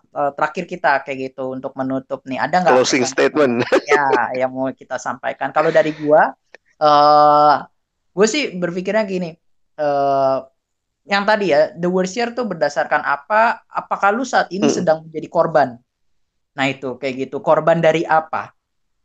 uh, 0.09 0.31
terakhir 0.33 0.65
kita 0.65 1.05
kayak 1.05 1.31
gitu 1.31 1.53
untuk 1.53 1.77
menutup 1.77 2.25
nih 2.25 2.41
ada 2.41 2.65
nggak 2.65 2.73
closing 2.73 3.05
statement 3.05 3.61
ya 3.91 4.33
yang 4.33 4.49
mau 4.49 4.73
kita 4.73 4.97
sampaikan 4.97 5.53
kalau 5.53 5.69
dari 5.69 5.93
gua 5.93 6.33
uh, 6.81 7.61
gue 8.15 8.27
sih 8.27 8.55
berpikirnya 8.55 9.03
gini 9.05 9.35
uh, 9.77 10.47
yang 11.05 11.23
tadi 11.27 11.53
ya 11.53 11.69
the 11.77 11.85
worship 11.85 12.33
tuh 12.33 12.49
berdasarkan 12.49 13.05
apa 13.05 13.61
apakah 13.69 14.09
lu 14.09 14.25
saat 14.25 14.49
ini 14.49 14.65
hmm. 14.65 14.75
sedang 14.75 14.97
menjadi 15.05 15.27
korban 15.29 15.69
nah 16.55 16.65
itu 16.65 16.97
kayak 16.97 17.29
gitu 17.29 17.43
korban 17.43 17.83
dari 17.83 18.07
apa 18.07 18.55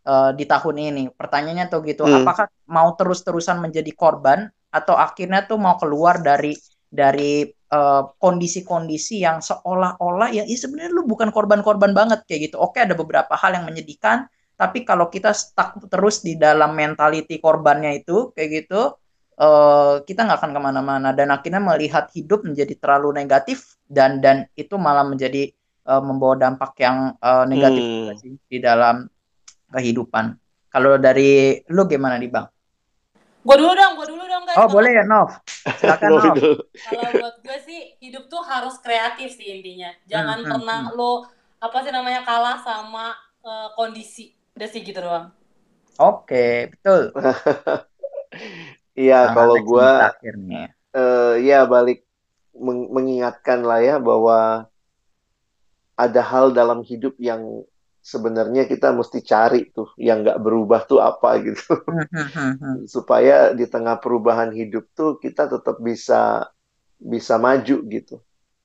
uh, 0.07 0.31
di 0.33 0.47
tahun 0.47 0.77
ini 0.95 1.05
pertanyaannya 1.13 1.67
tuh 1.69 1.85
gitu 1.85 2.07
hmm. 2.07 2.23
apakah 2.23 2.47
mau 2.71 2.95
terus-terusan 2.97 3.61
menjadi 3.61 3.91
korban 3.93 4.49
atau 4.71 4.95
akhirnya 4.95 5.45
tuh 5.45 5.59
mau 5.59 5.75
keluar 5.77 6.23
dari 6.23 6.55
dari 6.87 7.43
uh, 7.70 8.02
kondisi-kondisi 8.18 9.22
yang 9.22 9.40
seolah-olah 9.40 10.35
ya, 10.35 10.42
ya 10.46 10.56
sebenarnya 10.59 10.92
lu 10.92 11.06
bukan 11.06 11.30
korban-korban 11.30 11.94
banget 11.94 12.26
kayak 12.26 12.50
gitu 12.50 12.56
oke 12.61 12.78
ada 12.78 12.94
beberapa 12.94 13.33
hal 13.38 13.56
yang 13.56 13.66
menyedihkan 13.66 14.26
tapi 14.61 14.85
kalau 14.85 15.09
kita 15.09 15.33
stuck 15.33 15.80
terus 15.88 16.20
di 16.20 16.37
dalam 16.37 16.76
mentality 16.76 17.40
korbannya 17.40 18.04
itu 18.04 18.28
kayak 18.37 18.66
gitu 18.66 18.92
uh, 19.40 20.04
kita 20.04 20.28
nggak 20.28 20.38
akan 20.44 20.52
ke 20.52 20.61
mana-mana 20.61 21.09
dan 21.16 21.33
akhirnya 21.33 21.64
melihat 21.64 22.12
hidup 22.12 22.44
menjadi 22.44 22.76
terlalu 22.76 23.16
negatif 23.16 23.80
dan 23.88 24.20
dan 24.20 24.44
itu 24.54 24.76
malah 24.76 25.09
menjadi 25.09 25.48
uh, 25.88 26.02
membawa 26.04 26.37
dampak 26.37 26.76
yang 26.76 27.16
uh, 27.24 27.48
negatif 27.48 27.83
hmm. 27.83 28.37
di 28.52 28.59
dalam 28.61 29.09
kehidupan. 29.72 30.37
Kalau 30.70 31.00
dari 31.00 31.59
lu 31.72 31.88
gimana 31.88 32.20
nih 32.20 32.30
bang? 32.30 32.46
Gue 33.40 33.57
dulu 33.57 33.72
dong, 33.72 33.92
gue 33.96 34.07
dulu 34.12 34.22
dong 34.29 34.44
guys. 34.44 34.59
Oh 34.61 34.68
boleh 34.68 34.92
ya 35.00 35.05
Nov. 35.09 35.33
Silakan 35.81 36.11
Nov. 36.20 36.35
Kalau 36.76 37.11
buat 37.16 37.37
gue 37.40 37.59
sih 37.64 37.81
hidup 38.05 38.29
tuh 38.29 38.44
harus 38.44 38.76
kreatif 38.85 39.33
sih 39.33 39.48
intinya. 39.48 39.88
Jangan 40.05 40.38
hmm, 40.40 40.44
hmm 40.44 40.53
pernah 40.53 40.81
hmm. 40.88 40.96
lo 40.96 41.12
apa 41.61 41.76
sih 41.85 41.92
namanya 41.92 42.20
kalah 42.24 42.61
sama 42.61 43.16
uh, 43.40 43.72
kondisi. 43.72 44.37
Udah 44.53 44.68
sih 44.68 44.85
gitu 44.85 45.00
doang. 45.00 45.33
Oke, 46.00 46.24
okay, 46.33 46.55
betul. 46.72 47.12
Iya, 48.94 49.33
kalau 49.33 49.57
gue 49.59 49.90
uh, 50.94 51.35
ya 51.40 51.64
balik 51.64 52.05
meng 52.53 52.90
mengingatkan 52.92 53.64
lah 53.64 53.81
ya 53.81 53.96
bahwa 53.96 54.68
ada 55.96 56.22
hal 56.24 56.53
dalam 56.53 56.85
hidup 56.85 57.16
yang 57.16 57.64
sebenarnya 58.01 58.65
kita 58.65 58.97
mesti 58.97 59.21
cari 59.21 59.69
tuh 59.71 59.93
yang 60.01 60.25
nggak 60.25 60.41
berubah 60.41 60.89
tuh 60.89 61.01
apa 61.05 61.39
gitu. 61.47 61.77
Supaya 62.89 63.53
di 63.53 63.69
tengah 63.69 64.01
perubahan 64.01 64.51
hidup 64.53 64.91
tuh 64.97 65.21
kita 65.21 65.47
tetap 65.47 65.79
bisa 65.79 66.49
bisa 66.97 67.37
maju 67.37 67.77
gitu. 67.87 68.21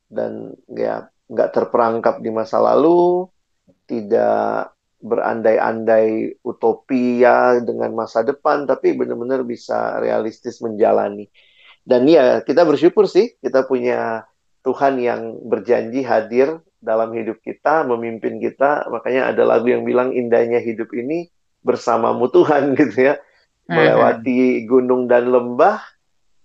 Dan 0.07 0.55
ya 0.71 1.07
nggak 1.27 1.51
terperangkap 1.51 2.23
di 2.23 2.31
masa 2.31 2.61
lalu 2.63 3.27
tidak 3.85 4.75
berandai-andai 5.05 6.41
utopia 6.41 7.61
dengan 7.61 7.93
masa 7.93 8.25
depan, 8.25 8.65
tapi 8.65 8.97
benar-benar 8.97 9.45
bisa 9.45 10.01
realistis 10.01 10.57
menjalani. 10.65 11.29
Dan 11.85 12.09
ya, 12.09 12.41
kita 12.41 12.65
bersyukur 12.65 13.05
sih, 13.05 13.37
kita 13.37 13.69
punya 13.69 14.25
Tuhan 14.65 14.97
yang 14.97 15.45
berjanji 15.45 16.01
hadir 16.01 16.57
dalam 16.85 17.09
hidup 17.17 17.41
kita, 17.41 17.83
memimpin 17.89 18.37
kita. 18.37 18.85
Makanya 18.93 19.33
ada 19.33 19.43
lagu 19.43 19.67
yang 19.73 19.81
bilang 19.81 20.13
indahnya 20.13 20.61
hidup 20.61 20.93
ini 20.93 21.27
bersamamu 21.65 22.29
Tuhan 22.29 22.71
gitu 22.79 23.11
ya. 23.11 23.15
Melewati 23.65 24.61
gunung 24.69 25.09
dan 25.09 25.33
lembah, 25.33 25.81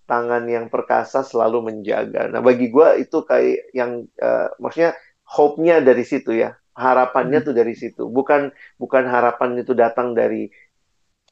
tangan 0.08 0.48
yang 0.48 0.72
perkasa 0.72 1.20
selalu 1.20 1.68
menjaga. 1.68 2.32
Nah 2.32 2.40
bagi 2.40 2.72
gue 2.72 3.04
itu 3.04 3.20
kayak 3.28 3.76
yang, 3.76 4.08
uh, 4.16 4.48
maksudnya 4.56 4.96
hope-nya 5.28 5.84
dari 5.84 6.02
situ 6.02 6.32
ya 6.32 6.56
harapannya 6.74 7.44
hmm. 7.44 7.46
tuh 7.46 7.54
dari 7.54 7.74
situ 7.76 8.08
bukan 8.08 8.50
bukan 8.80 9.04
harapan 9.04 9.60
itu 9.60 9.76
datang 9.76 10.16
dari 10.16 10.48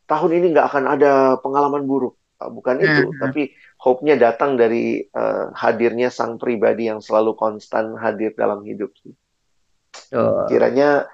tahun 0.04 0.30
ini 0.36 0.46
nggak 0.52 0.66
akan 0.68 0.84
ada 0.98 1.12
pengalaman 1.40 1.88
buruk 1.88 2.20
bukan 2.38 2.78
itu 2.84 3.02
hmm. 3.08 3.18
tapi 3.18 3.42
hope-nya 3.78 4.18
datang 4.18 4.58
dari 4.58 5.00
uh, 5.14 5.54
hadirnya 5.54 6.10
sang 6.10 6.36
pribadi 6.36 6.90
yang 6.90 6.98
selalu 6.98 7.38
konstan 7.38 7.94
hadir 7.94 8.34
dalam 8.34 8.66
hidup 8.66 8.90
sih 8.98 9.14
oh. 10.14 10.46
kiranya 10.50 11.06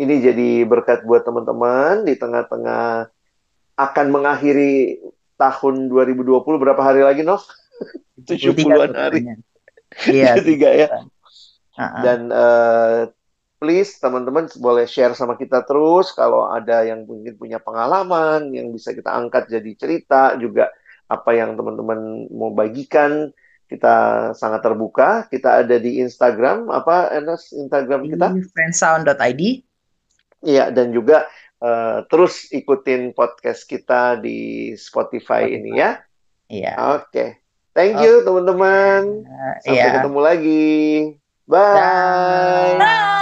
ini 0.00 0.24
jadi 0.24 0.64
berkat 0.64 1.04
buat 1.04 1.28
teman-teman 1.28 2.08
di 2.08 2.16
tengah-tengah 2.16 3.12
akan 3.76 4.06
mengakhiri 4.12 5.00
tahun 5.40 5.88
2020 5.88 6.40
berapa 6.44 6.80
hari 6.80 7.00
lagi, 7.00 7.24
Nov? 7.24 7.44
70-an 8.28 8.92
hari. 8.92 9.20
Iya. 10.08 10.40
tiga 10.48 10.68
ya. 10.72 10.88
Uh-uh. 11.76 12.02
Dan 12.04 12.20
uh, 12.28 13.08
please 13.60 13.96
teman-teman 14.00 14.48
boleh 14.60 14.84
share 14.84 15.16
sama 15.16 15.36
kita 15.36 15.64
terus 15.68 16.12
kalau 16.16 16.48
ada 16.48 16.84
yang 16.84 17.04
mungkin 17.04 17.36
punya 17.36 17.60
pengalaman 17.60 18.52
yang 18.56 18.72
bisa 18.72 18.96
kita 18.96 19.12
angkat 19.12 19.52
jadi 19.52 19.70
cerita 19.76 20.32
juga 20.40 20.72
apa 21.10 21.30
yang 21.34 21.58
teman-teman 21.58 22.30
mau 22.30 22.54
bagikan 22.54 23.34
kita 23.66 24.30
sangat 24.38 24.62
terbuka. 24.62 25.26
Kita 25.26 25.66
ada 25.66 25.76
di 25.78 25.98
Instagram 25.98 26.70
apa 26.70 27.10
Enes 27.10 27.50
Instagram 27.50 28.06
kita? 28.06 28.30
friendsound.id. 28.54 29.42
Iya 30.40 30.70
dan 30.70 30.94
juga 30.94 31.26
uh, 31.58 32.06
terus 32.06 32.48
ikutin 32.54 33.12
podcast 33.12 33.66
kita 33.66 34.22
di 34.22 34.72
Spotify, 34.78 35.50
Spotify. 35.50 35.56
ini 35.58 35.70
ya. 35.74 35.90
Iya. 36.50 36.72
Oke. 36.98 37.06
Okay. 37.10 37.28
Thank 37.70 38.02
you 38.02 38.26
teman-teman. 38.26 39.22
Uh, 39.22 39.54
Sampai 39.62 39.78
iya. 39.78 39.94
ketemu 40.02 40.20
lagi. 40.20 40.74
Bye. 41.46 42.78
Bye. 42.78 43.19